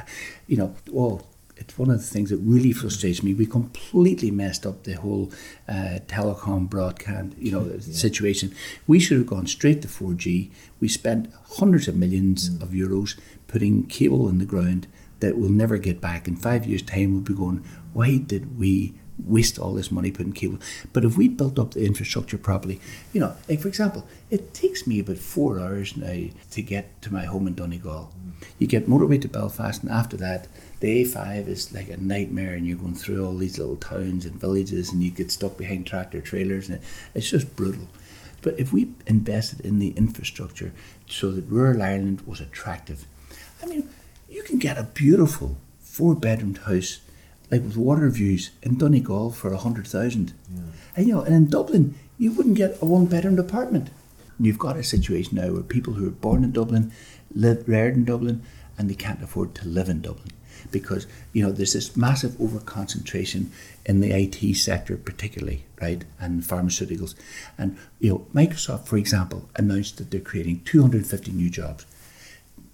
[0.48, 1.22] you know, oh,
[1.58, 3.36] it's one of the things that really frustrates me.
[3.36, 5.32] We completely messed up the whole
[5.70, 8.56] uh, telecom broadcast, you know, situation.
[8.88, 10.50] We should have gone straight to 4G.
[10.80, 14.88] We spent hundreds of millions of euros putting cable in the ground
[15.20, 16.28] that we'll never get back.
[16.28, 20.34] In five years' time, we'll be going, why did we waste all this money putting
[20.34, 20.60] cable?
[20.92, 22.80] But if we built up the infrastructure properly,
[23.12, 27.14] you know, like for example, it takes me about four hours now to get to
[27.14, 28.12] my home in Donegal.
[28.60, 30.48] You get motorway to Belfast, and after that,
[30.80, 34.40] the A5 is like a nightmare, and you're going through all these little towns and
[34.40, 36.82] villages, and you get stuck behind tractor trailers, and
[37.14, 37.88] it's just brutal.
[38.42, 40.74] But if we invested in the infrastructure
[41.08, 43.06] so that rural Ireland was attractive,
[43.62, 43.90] I mean,
[44.30, 47.00] you can get a beautiful four bedroomed house,
[47.54, 50.34] like with water views, in Donegal for a hundred thousand.
[50.96, 53.92] And you know, and in Dublin, you wouldn't get a one bedroom apartment.
[54.40, 56.92] You've got a situation now where people who are born in Dublin,
[57.36, 58.42] live reared in Dublin,
[58.76, 60.30] and they can't afford to live in Dublin
[60.72, 63.52] because you know there's this massive over concentration
[63.86, 67.14] in the IT sector, particularly right, and pharmaceuticals,
[67.56, 71.86] and you know Microsoft, for example, announced that they're creating 250 new jobs.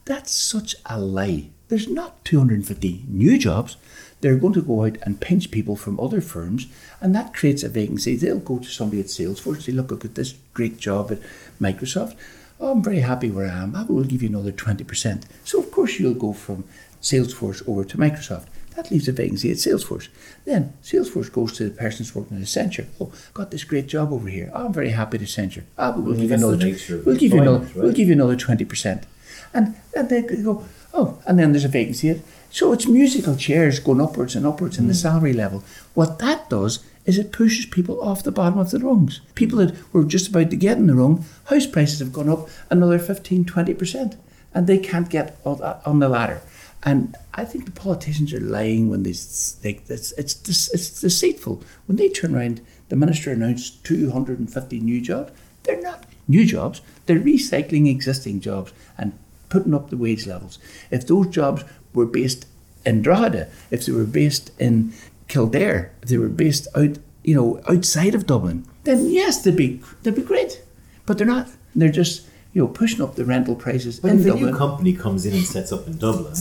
[0.05, 1.49] That's such a lie.
[1.67, 3.75] There's not 250 new jobs.
[4.21, 6.67] They're going to go out and pinch people from other firms,
[6.99, 8.15] and that creates a vacancy.
[8.17, 11.19] They'll go to somebody at Salesforce, and say, Look, I've got this great job at
[11.61, 12.15] Microsoft.
[12.59, 13.75] Oh, I'm very happy where I am.
[13.75, 15.23] I will give you another 20%.
[15.45, 16.65] So, of course, you'll go from
[17.01, 18.47] Salesforce over to Microsoft.
[18.75, 20.09] That leaves a vacancy at Salesforce.
[20.45, 22.87] Then Salesforce goes to the person who's working at Accenture.
[22.99, 24.51] Oh, got this great job over here.
[24.53, 25.63] Oh, I'm very happy at Accenture.
[25.77, 26.65] Ah, but we'll Well, give you that's the another.
[26.65, 27.67] nature of We'll give you another.
[27.75, 29.05] We'll give you another twenty percent,
[29.53, 30.63] and and they go.
[30.93, 32.21] Oh, and then there's a vacancy.
[32.51, 34.97] So it's musical chairs going upwards and upwards in the hmm.
[34.97, 35.63] salary level.
[35.93, 39.21] What that does is it pushes people off the bottom of the rungs.
[39.35, 42.47] People that were just about to get in the rung, house prices have gone up
[42.69, 44.17] another 15, 20%,
[44.53, 46.41] and they can't get on the ladder.
[46.83, 51.63] And I think the politicians are lying when they think it's, it's, it's deceitful.
[51.87, 55.31] When they turn around, the minister announced 250 new jobs.
[55.63, 59.17] They're not new jobs, they're recycling existing jobs and
[59.49, 60.59] putting up the wage levels.
[60.91, 62.45] If those jobs were based
[62.85, 64.93] in Drogheda, if they were based in
[65.27, 69.81] Kildare, if they were based out, you know, outside of Dublin, then yes, they'd be
[70.03, 70.63] they'd be great.
[71.05, 71.49] But they're not.
[71.75, 73.99] They're just you know pushing up the rental prices.
[73.99, 74.43] But if Dublin.
[74.43, 76.33] a new company comes in and sets up in Dublin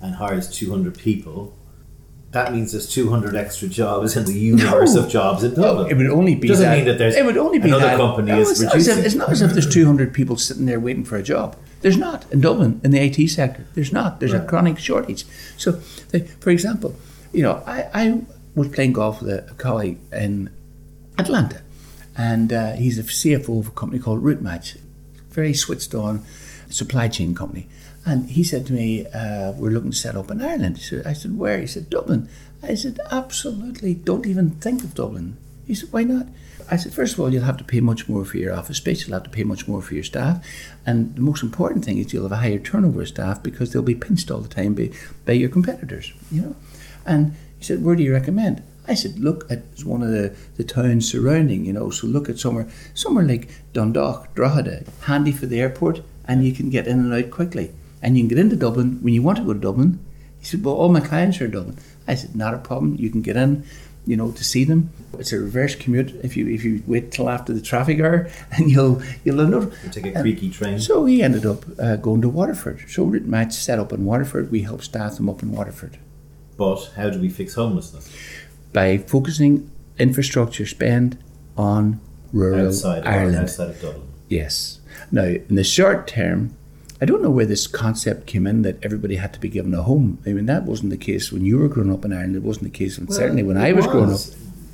[0.00, 1.54] and hires two hundred people,
[2.32, 5.04] that means there's 200 extra jobs in the universe No.
[5.04, 5.90] of jobs in Dublin.
[5.90, 6.76] It would only be Doesn't that.
[6.76, 8.88] mean that there's it would only be another that, company No, is it's not, as
[8.88, 11.56] if, it's not as if there's 200 people sitting there waiting for a job.
[11.82, 13.66] There's not in Dublin in the IT sector.
[13.74, 14.18] There's not.
[14.20, 15.24] There's a chronic shortage.
[15.56, 15.72] So,
[16.10, 16.96] the, for example,
[17.32, 18.20] you know, I, I
[18.54, 20.48] was playing golf with a, a colleague in
[21.18, 21.60] Atlanta,
[22.16, 24.78] and uh, he's a CFO of a company called RouteMatch,
[25.30, 26.24] very switched on
[26.70, 27.68] supply chain company.
[28.04, 31.12] And he said to me, uh, "We're looking to set up in Ireland." Said, "I
[31.12, 32.28] said where?" He said, "Dublin."
[32.62, 35.36] I said, "Absolutely, don't even think of Dublin."
[35.66, 36.26] He said, "Why not?"
[36.70, 39.06] I said, first of all, you'll have to pay much more for your office space.
[39.06, 40.44] You'll have to pay much more for your staff,
[40.86, 43.82] and the most important thing is you'll have a higher turnover of staff because they'll
[43.82, 44.90] be pinched all the time by,
[45.26, 46.12] by your competitors.
[46.30, 46.56] You know,
[47.04, 50.64] and he said, "Where do you recommend?" I said, look at one of the, the
[50.64, 55.60] towns surrounding, you know, so look at somewhere somewhere like Dundalk, Drogheda, handy for the
[55.60, 57.72] airport, and you can get in and out quickly.
[58.02, 60.04] And you can get into Dublin when you want to go to Dublin.
[60.38, 61.78] He said, Well, all my clients are in Dublin.
[62.08, 62.96] I said, Not a problem.
[62.98, 63.64] You can get in,
[64.06, 64.90] you know, to see them.
[65.18, 68.68] It's a reverse commute if you if you wait till after the traffic hour and
[68.70, 69.70] you'll you'll know.
[69.84, 70.80] You take a creaky train.
[70.80, 72.84] So he ended up uh, going to Waterford.
[72.88, 74.50] So RouteMatch set up in Waterford.
[74.50, 75.98] We help staff them up in Waterford
[76.56, 78.10] But how do we fix homelessness?
[78.72, 81.18] by focusing infrastructure spend
[81.56, 82.00] on
[82.32, 83.36] rural outside of, Ireland.
[83.36, 84.08] outside of Dublin.
[84.28, 84.80] Yes.
[85.12, 86.56] Now, in the short term,
[87.02, 89.82] I don't know where this concept came in that everybody had to be given a
[89.82, 90.22] home.
[90.24, 92.36] I mean, that wasn't the case when you were growing up in Ireland.
[92.36, 94.20] It wasn't the case when, certainly when I it was, growing up.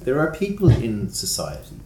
[0.02, 1.76] There are people in society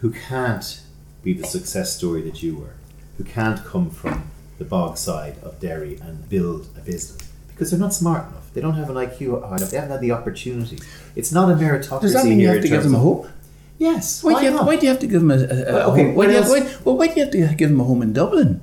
[0.00, 0.80] who can't
[1.22, 2.76] be the success story that you were,
[3.18, 7.92] who can't come from the Bogside of Derry and build a business because they're not
[7.92, 8.54] smart enough.
[8.54, 9.70] They don't have an IQ high enough.
[9.70, 10.78] They haven't had the opportunity.
[11.14, 13.28] It's not a meritocracy Does that mean you have to give them home?
[13.76, 14.24] Yes.
[14.24, 15.72] Why, Why, do you have, why do you have to give them a, a, a
[15.72, 16.14] Well, okay, home?
[16.14, 18.00] Why do, you, else- why, well, why do you have to give them a home
[18.00, 18.62] in Dublin?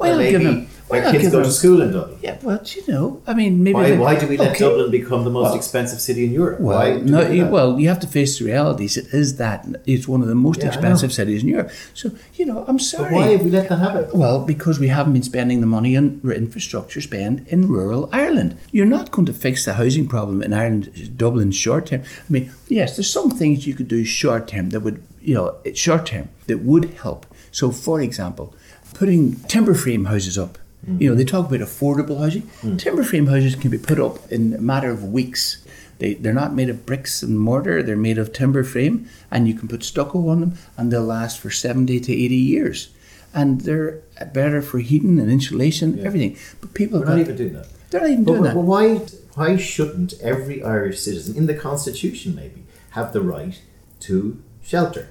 [0.00, 0.66] Why Well, not give them?
[0.88, 1.46] Why not kids give go them?
[1.46, 2.18] to school in Dublin.
[2.22, 3.74] Yeah, well, you know, I mean, maybe.
[3.74, 4.60] Why, they- why do we let okay.
[4.64, 6.58] Dublin become the most Well- expensive city in Europe?
[6.58, 8.96] Well, why no, we you, well, you have to face the realities.
[8.96, 11.70] It is that it's one of the most Yeah, expensive cities in Europe.
[11.92, 13.14] So you know, I'm But sorry.
[13.14, 14.06] why have we let that happen?
[14.14, 18.56] Well, because we haven't been spending the money on infrastructure spend in rural Ireland.
[18.72, 22.00] You're not going to fix the housing problem in Ireland, Dublin, short term.
[22.28, 25.54] I mean, yes, there's some things you could do short term that would, you know,
[25.74, 27.26] short term that would help.
[27.52, 28.54] So, for example,
[28.94, 30.58] putting timber frame houses up.
[30.98, 32.42] You know, they talk about affordable housing.
[32.62, 32.76] Hmm.
[32.78, 35.62] Timber frame houses can be put up in a matter of weeks.
[35.98, 39.52] They, they're not made of bricks and mortar, they're made of timber frame, and you
[39.52, 42.88] can put stucco on them, and they'll last for 70 to 80 years.
[43.34, 44.00] And they're
[44.32, 46.36] better for heating and insulation, everything.
[46.62, 47.66] But people got, not even doing that.
[47.90, 48.60] they're not even But, doing but that.
[48.60, 48.94] why
[49.34, 53.60] why shouldn't every Irish citizen in the constitution maybe have the right
[54.00, 55.10] to shelter?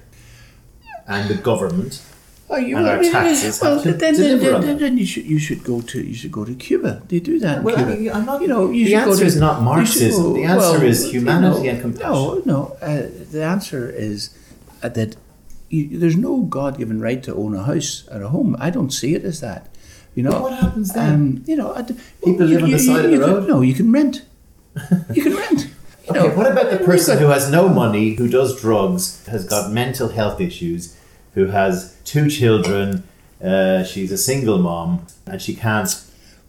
[1.06, 2.02] And the government
[2.52, 4.98] Oh, you and our I mean, taxes well, have to then, deliver then, then, then
[4.98, 7.00] you should you should go to you should go to Cuba.
[7.08, 7.58] They do that.
[7.58, 7.92] in Well, Cuba.
[7.92, 9.58] I mean, I'm not- You know, you the should go answer to- is not you
[9.58, 10.32] should Marxism.
[10.34, 12.12] The answer is you humanity know, and compassion.
[12.12, 12.76] No, no.
[12.82, 14.30] Uh, the answer is
[14.82, 15.14] uh, that
[15.68, 18.56] you, there's no God-given right to own a house or a home.
[18.58, 19.68] I don't see it as that.
[20.16, 21.14] You know, But what happens then?
[21.14, 21.94] Um, you know, I d-
[22.24, 23.48] People you- live on you- the side of you the can- road?
[23.48, 24.22] no, you can rent.
[25.14, 25.60] You can rent.
[25.68, 25.70] You
[26.10, 29.44] Okay, know, what about the person got- who has no money, who does drugs, has
[29.44, 30.96] got mental health issues,
[31.34, 33.04] who has two children,
[33.42, 35.88] uh, she's a single mom, and she can't.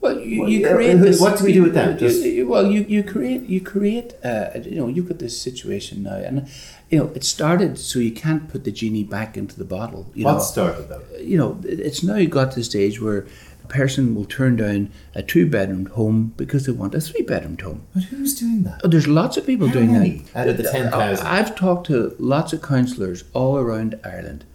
[0.01, 1.21] Well, you, you create who- this.
[1.21, 1.93] what do we do with them?
[1.93, 5.39] you- Just- you- well, you, you create you create uh, you know you've got this
[5.39, 6.47] situation now, and
[6.89, 10.07] you know it started so you can't put the genie back into the bottle.
[10.15, 11.23] You What know, started that?
[11.23, 13.27] you know it's now got to the stage where
[13.63, 17.57] a person will turn down a two bedroom home because they want a three bedroom
[17.59, 17.83] home.
[17.93, 18.81] But who's doing that?
[18.83, 20.35] Oh, there's lots of people How doing many that.
[20.35, 21.25] out of the 10,000?
[21.27, 24.45] I've talked to lots of councillors all around Ireland.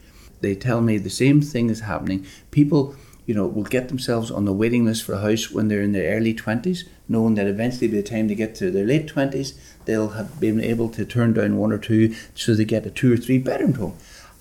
[0.40, 2.26] They tell me the same thing is happening.
[2.50, 2.94] People,
[3.26, 5.92] you know, will get themselves on the waiting list for a house when they're in
[5.92, 9.54] their early 20s, knowing that eventually by the time they get to their late 20s,
[9.84, 13.12] they'll have been able to turn down one or two so they get a two
[13.12, 13.96] or three bedroom home.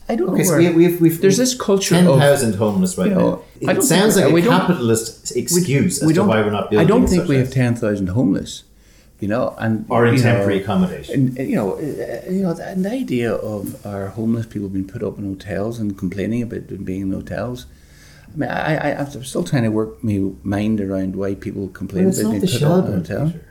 [0.08, 2.96] I don't Okay, know so we, we've, we've there's this culture ten of thousand homeless
[2.96, 3.72] right you know, now.
[3.72, 6.86] It sounds like a capitalist excuse as to why we're not building.
[6.86, 8.65] I don't think we have ten thousand homeless,
[9.22, 11.14] You know, and Or in you know, temporary accommodation.
[11.16, 14.88] and, and, you know, uh, you know, the, the idea of our homeless people being
[14.88, 17.66] put up in hotels and complaining about them being in hotels.
[18.34, 22.06] I mean, I, I, I'm still trying to work my mind around why people complain
[22.10, 23.26] Well, about being put up in a hotel.
[23.28, 23.42] Peter.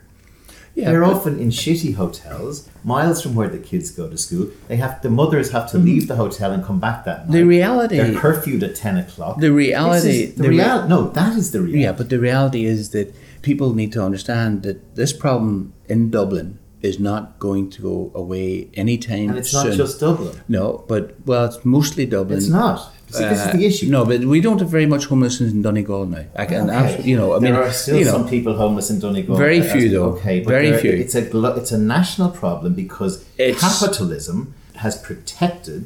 [0.75, 4.49] Yeah, They're often in shitty hotels, miles from where the kids go to school.
[4.67, 7.25] They have the mothers have to leave the hotel and come back that night.
[7.27, 7.33] Mm-hmm.
[7.33, 9.39] The reality- they're curfewed at ten o'clock.
[9.39, 10.89] The reality- This is the, the rea- reality.
[10.89, 11.83] No, that is the reality.
[11.85, 13.15] Yeah, but the reality is that
[13.49, 16.49] people need to understand that this problem in Dublin
[16.89, 20.35] is not going to go away anytime and it's not just Dublin.
[20.49, 22.39] no, but well, it's mostly Dublin.
[22.39, 22.79] It's not.
[23.11, 23.87] See, this is Uh, the issue.
[23.97, 26.25] No, but we don't have very much homelessness in Donegal now.
[26.43, 26.77] I can, Okay.
[26.81, 29.37] absolutely, you know, I there mean, are still you know, some people homeless in Donegal.
[29.37, 30.09] Very few, though.
[30.17, 30.93] Okay, but Very there- few.
[31.05, 34.39] It's a glo- it's a national problem because It's- capitalism
[34.85, 35.83] has protected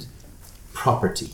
[0.73, 1.31] property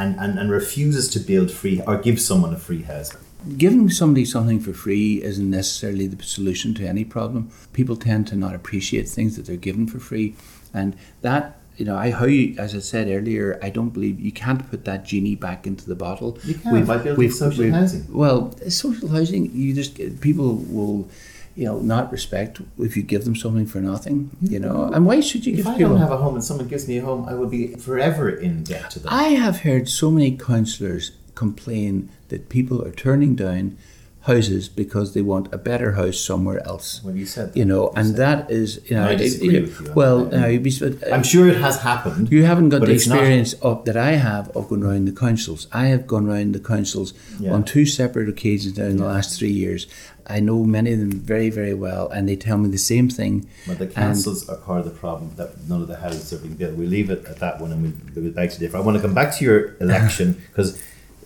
[0.00, 3.10] and, and, and refuses to build free or give someone a free house.
[3.56, 7.50] Giving somebody something for free isn't necessarily the solution to any problem.
[7.72, 10.34] People tend to not appreciate things that they're given for free,
[10.72, 14.30] and that you know, I how you, as I said earlier, I don't believe you
[14.30, 16.38] can't put that genie back into the bottle.
[16.44, 18.06] You can by building social housing.
[18.12, 21.08] Well, social housing, you just people will.
[21.56, 24.36] You know, not respect if you give them something for nothing.
[24.42, 24.94] You know, mm-hmm.
[24.94, 25.90] and why should you give If give I people?
[25.90, 28.64] don't have a home and someone gives me a home, I will be forever in
[28.64, 29.12] debt to them.
[29.12, 33.76] I have heard so many councillors complain that people are turning down
[34.22, 37.02] houses because they want a better house somewhere else.
[37.04, 37.58] well, you said that.
[37.58, 41.12] You know, You and that is, you know, I disagree it- with you well, that.
[41.12, 42.32] I'm sure it has happened.
[42.32, 45.66] you haven't got the not- experience of, that I have of going around the councils.
[45.72, 47.52] I have gone around the councils Yeah.
[47.52, 49.86] on two separate occasions now in the last three years.
[50.26, 53.46] I know many of them very, very well, and they tell me the same thing.
[53.66, 56.54] But the councils are part of the problem that none of the houses are being
[56.54, 56.76] built.
[56.76, 58.78] We leave it at that one and we'll, we'll beg to differ.
[58.78, 60.80] I want to come back to your election because,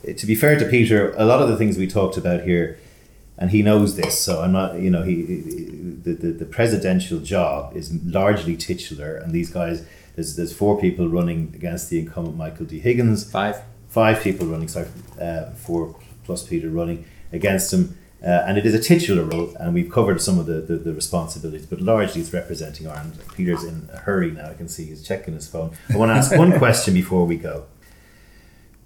[0.05, 2.79] to be fair to Peter, a lot of the things we talked about here,
[3.37, 5.23] and he knows this, so I'm not, you know, he,
[6.03, 9.87] the, the, the presidential job is largely titular, and these guys,
[10.17, 12.81] there's, there's four people running against the incumbent Michael D.
[12.81, 13.63] Higgins Five.
[13.89, 14.89] five people running, sorry,
[15.21, 15.95] uh, four
[16.25, 17.97] plus Peter running against him.
[18.21, 20.93] Uh, and it is a titular role, and we've covered some of the, the, the
[20.93, 23.17] responsibilities, but largely it's representing Ireland.
[23.37, 25.71] Peter's in a hurry now, I can see he's checking his phone.
[25.89, 27.67] I want to ask one question before we go.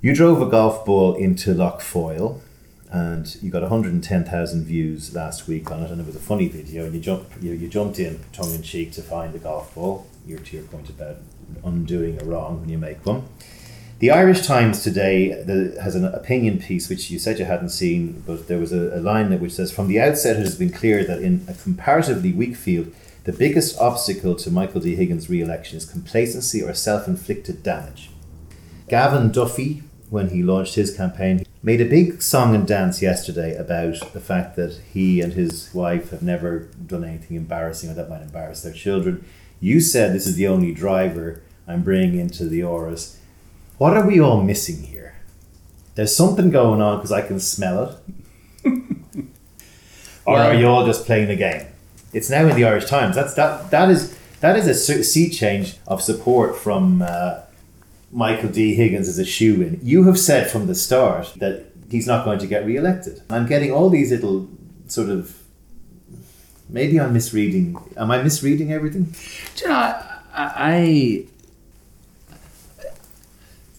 [0.03, 2.43] You drove a golf ball into Lough Foyle,
[2.91, 6.85] and you got 110,000 views last week on it, and it was a funny video,
[6.85, 10.09] and you, jumped, you, you jumped in tongue in cheek to find the golf ball.
[10.27, 11.19] You're to your point about
[11.63, 13.29] undoing a wrong when you make one.
[14.01, 18.25] The Irish Times today the, has an opinion piece which you said you hadn't seen,
[18.27, 20.73] but there was a, a line that which says, "From the outset, it has been
[20.73, 22.93] clear that in a comparatively weak field,
[23.23, 24.97] the biggest obstacle to Michael D.
[24.97, 28.11] Higgins' re-election is complacency or self-inflicted damage."
[28.89, 34.13] Gavin Duffy, when he launched his campaign, made a big song and dance yesterday about
[34.13, 38.21] the fact that he and his wife have never done anything embarrassing or that might
[38.21, 39.25] embarrass their children.
[39.59, 43.17] You said this is the only driver I'm bringing into the Áras.
[43.79, 45.17] What are we all missing here?
[45.95, 47.99] There's something going on because I can smell
[48.65, 48.75] it.
[50.27, 51.67] or are you all just playing a game?
[52.13, 53.17] It's now in the Irish Times.
[53.17, 53.71] That's that.
[53.71, 57.41] That is that is a sea change of support from uh,
[58.13, 58.75] Michael D.
[58.75, 59.81] Higgins is a shoe in.
[59.83, 63.23] You have said from the start that he's not going to get re-elected.
[63.31, 64.49] I'm getting all these little
[64.87, 65.39] sort of.
[66.69, 67.77] Maybe I'm misreading.
[67.97, 69.15] Am I misreading everything?
[69.57, 71.27] Do you know, I, I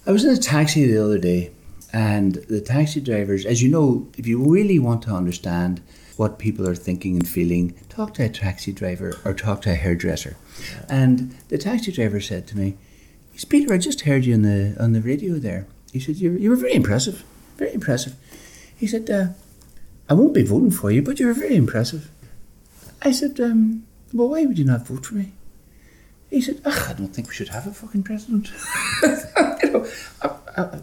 [0.05, 1.51] I was in a taxi the other day,
[1.93, 5.81] and the taxi drivers, as you know, if you really want to understand
[6.17, 9.75] what people are thinking and feeling, talk to a taxi driver or talk to a
[9.75, 10.35] hairdresser.
[10.89, 12.77] And the taxi driver said to me,
[13.33, 15.67] he said, Peter, I just heard you on the on the radio there.
[15.91, 17.23] He said, you you were very impressive,
[17.57, 18.15] very impressive.
[18.77, 19.27] He said, uh,
[20.09, 22.09] I won't be voting for you, but you were very impressive.
[23.01, 25.33] I said, um, well, why would you not vote for me?
[26.29, 28.51] He said, Ugh, I don't think we should have a fucking president.
[29.03, 29.87] you know,
[30.21, 30.79] I, I,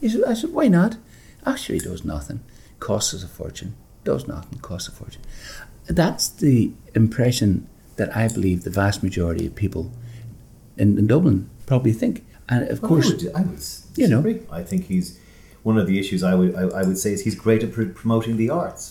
[0.00, 0.96] he said, I said, why not?
[1.44, 2.40] Actually, does nothing.
[2.78, 3.74] Costs us a fortune.
[4.04, 4.58] Does nothing.
[4.60, 5.22] Costs a fortune.
[5.86, 9.92] That's the impression that I believe the vast majority of people
[10.78, 12.14] in, in Dublin probably think.
[12.48, 13.62] And of Well, course, I would, I would
[14.00, 14.22] you know.
[14.60, 15.08] I think he's
[15.68, 16.20] one of the issues.
[16.22, 18.82] I would I, I would say is he's great at pr- promoting the arts.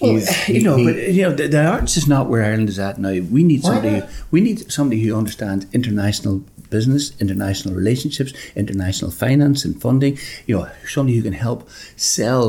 [0.00, 0.20] Well,
[0.56, 2.94] you know, he- but you know, the, the arts is not where Ireland is at
[2.98, 3.10] now.
[3.36, 3.94] We need somebody.
[4.00, 6.36] Who, we need somebody who understands international
[6.70, 8.32] business, international relationships,
[8.62, 10.14] international finance and funding.
[10.46, 12.44] You know, somebody who can help sell.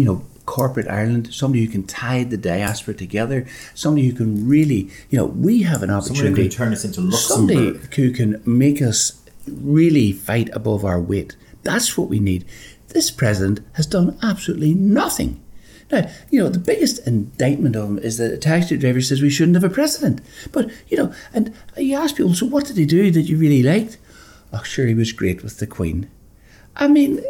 [0.00, 1.32] You know, corporate Ireland.
[1.34, 3.46] Somebody who can tie the diaspora together.
[3.74, 4.90] Somebody who can really.
[5.10, 6.48] You know, we have an who opportunity.
[6.48, 7.56] can turn us into Luxembourg.
[7.56, 11.36] Somebody who can make us really fight above our weight.
[11.62, 12.44] That's what we need.
[12.88, 15.42] This president has done absolutely nothing.
[15.90, 19.30] Now, you know, the biggest indictment of him is that a taxi driver says we
[19.30, 20.20] shouldn't have a president.
[20.50, 23.62] But, you know, and you ask people, so what did he do that you really
[23.62, 23.98] liked?
[24.52, 26.10] Oh, sure, he was great with the Queen.
[26.76, 27.22] I mean,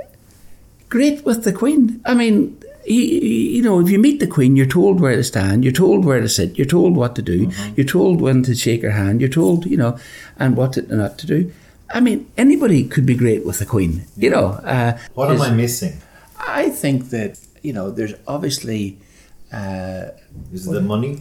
[0.89, 2.01] great with the Queen.
[2.05, 5.65] I mean, he, you know, if you meet the Queen, you're told where to stand,
[5.65, 8.83] you're told where to sit, you're told what to do, you're told when to shake
[8.83, 9.99] her hand, you're told, you know,
[10.39, 11.53] and what to, not to do.
[11.95, 14.47] I mean, anybody could be great with the Queen, you know.
[14.65, 16.01] Uh, What am I missing?
[16.39, 18.99] I think that you know, there's obviously.
[19.53, 20.11] Uh,
[20.53, 21.21] Is it the money?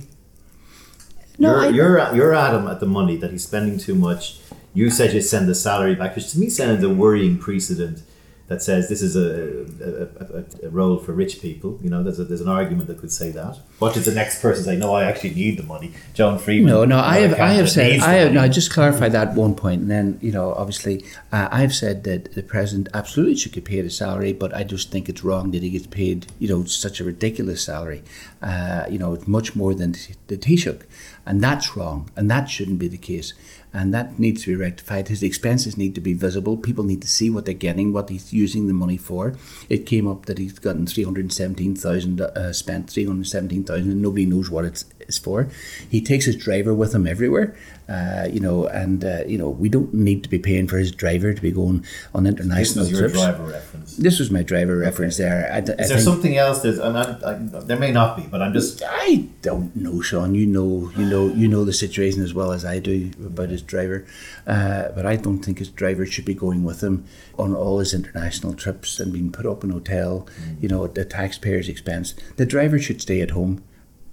[1.38, 4.40] no, you're, I, you're you're Adam at the money that he's spending too much.
[4.74, 8.04] You said you'd send the salary back, which to me sounds a worrying precedent
[8.52, 11.80] that says this is a, a, a, a role for rich people.
[11.82, 13.58] You know, there's a, there's an argument that could say that.
[13.80, 14.76] What did the next person say?
[14.76, 15.94] No, I actually need the money.
[16.14, 16.70] Joan Freeman.
[16.70, 19.56] no, no, I have, I have said, I have, no, I just clarify that one
[19.56, 23.54] point, and then you know, obviously, uh, I have said that the president absolutely should
[23.54, 26.50] get paid a salary, but I just think it's wrong that he gets paid, you
[26.50, 28.04] know, such a ridiculous salary.
[28.42, 29.94] Uh, you know, it's much more than
[30.28, 30.84] the Taoiseach,
[31.26, 33.34] and that's wrong, and that shouldn't be the case.
[33.74, 35.08] And that needs to be rectified.
[35.08, 36.58] His expenses need to be visible.
[36.58, 39.34] People need to see what they're getting, what he's using the money for.
[39.70, 43.64] It came up that he's gotten three hundred seventeen thousand uh, spent three hundred seventeen
[43.64, 45.48] thousand, and nobody knows what it's, it's for.
[45.90, 47.54] He takes his driver with him everywhere,
[47.90, 50.92] uh, you know, and uh, you know we don't need to be paying for his
[51.04, 51.84] driver to be going
[52.16, 53.22] on international This was your trips.
[53.22, 53.98] driver reference.
[53.98, 55.40] This was my driver reference there.
[55.52, 56.64] I, I Is there think- something else?
[56.66, 57.34] I'm I,
[57.70, 58.82] there may not be, but I'm just.
[58.88, 60.34] I don't know, Sean.
[60.36, 63.62] You know, you know, you know the situation as well as I do about his
[63.62, 64.06] driver.
[64.48, 67.04] Uh, but I don't think his driver should be going with him
[67.38, 70.28] on all his international trips and being put up in a hotel.
[70.62, 72.14] You know, at the taxpayer's expense.
[72.38, 73.64] The driver should stay at home,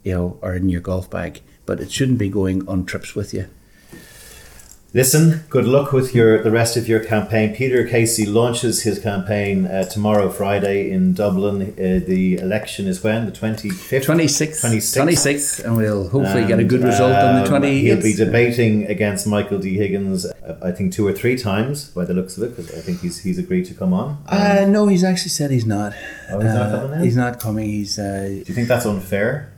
[0.05, 1.41] you know, or in your golf bag.
[1.67, 3.47] But it shouldn't be going on trips with you.
[4.95, 7.55] Listen, good luck with your the rest of your campaign.
[7.55, 11.61] Peter Casey launches his campaign uh, tomorrow, Friday, in Dublin.
[11.73, 13.27] Uh, the election is when?
[13.27, 14.07] The 25th?
[14.07, 14.65] 26th.
[14.65, 14.97] 26th.
[15.05, 17.81] 26th, and we'll hopefully get a good result on the um, 28th.
[17.83, 19.77] He'll be debating against Michael D.
[19.77, 22.81] Higgins, uh, I think, two or three times by the looks of it, because I
[22.81, 24.13] think he's, he's agreed to come on.
[24.27, 25.93] Um, uh, no, he's actually said he's not.
[26.31, 27.05] Oh, he's not Uh, coming now?
[27.05, 27.69] He's not coming.
[27.69, 27.99] He's.
[27.99, 29.53] Uh, do you think that's unfair?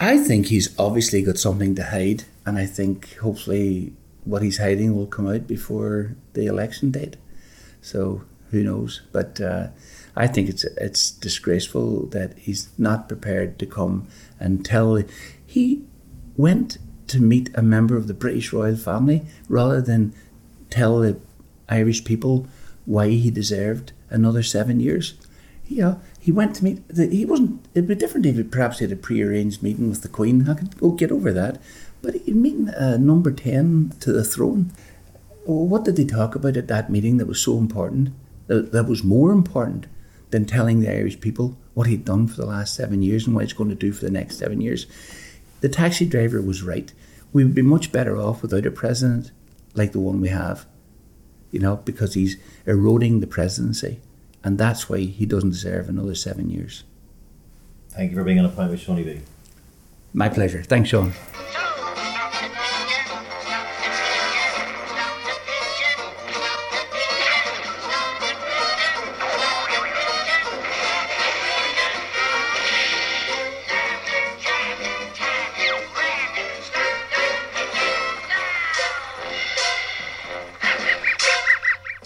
[0.00, 3.92] I think he's obviously got something to hide, and I think hopefully
[4.24, 7.16] what he's hiding will come out before the election date.
[7.82, 8.22] So
[8.52, 9.02] who knows?
[9.10, 9.68] But uh,
[10.14, 14.06] I think it's it's disgraceful that he's not prepared to come
[14.38, 15.02] and tell.
[15.44, 15.82] He
[16.36, 16.78] went
[17.08, 20.14] to meet a member of the British royal family rather than
[20.70, 21.18] tell the
[21.68, 22.46] Irish people
[22.84, 25.14] why he deserved another seven years.
[25.68, 26.86] Know, he went to meet.
[26.88, 27.66] The, he wasn't.
[27.74, 30.46] It'd be different if he perhaps had a pre-arranged meeting with the Queen.
[30.46, 31.58] I could go get over that,
[32.02, 34.70] but he meeting uh, number ten to the throne.
[35.46, 38.10] What did they talk about at that meeting that was so important?
[38.46, 39.86] That, that was more important
[40.28, 43.44] than telling the Irish people what he'd done for the last seven years and what
[43.44, 44.84] he's going to do for the next seven years.
[45.62, 46.92] The taxi driver was right.
[47.32, 49.32] We would be much better off without a president
[49.72, 50.66] like the one we have,
[51.52, 54.00] you know, because he's eroding the presidency.
[54.44, 56.84] And that's why he doesn't deserve another seven years.
[57.90, 59.20] Thank you for being on a pint with Seaniebee.
[60.12, 60.62] My pleasure.
[60.62, 61.12] Thanks, Sean.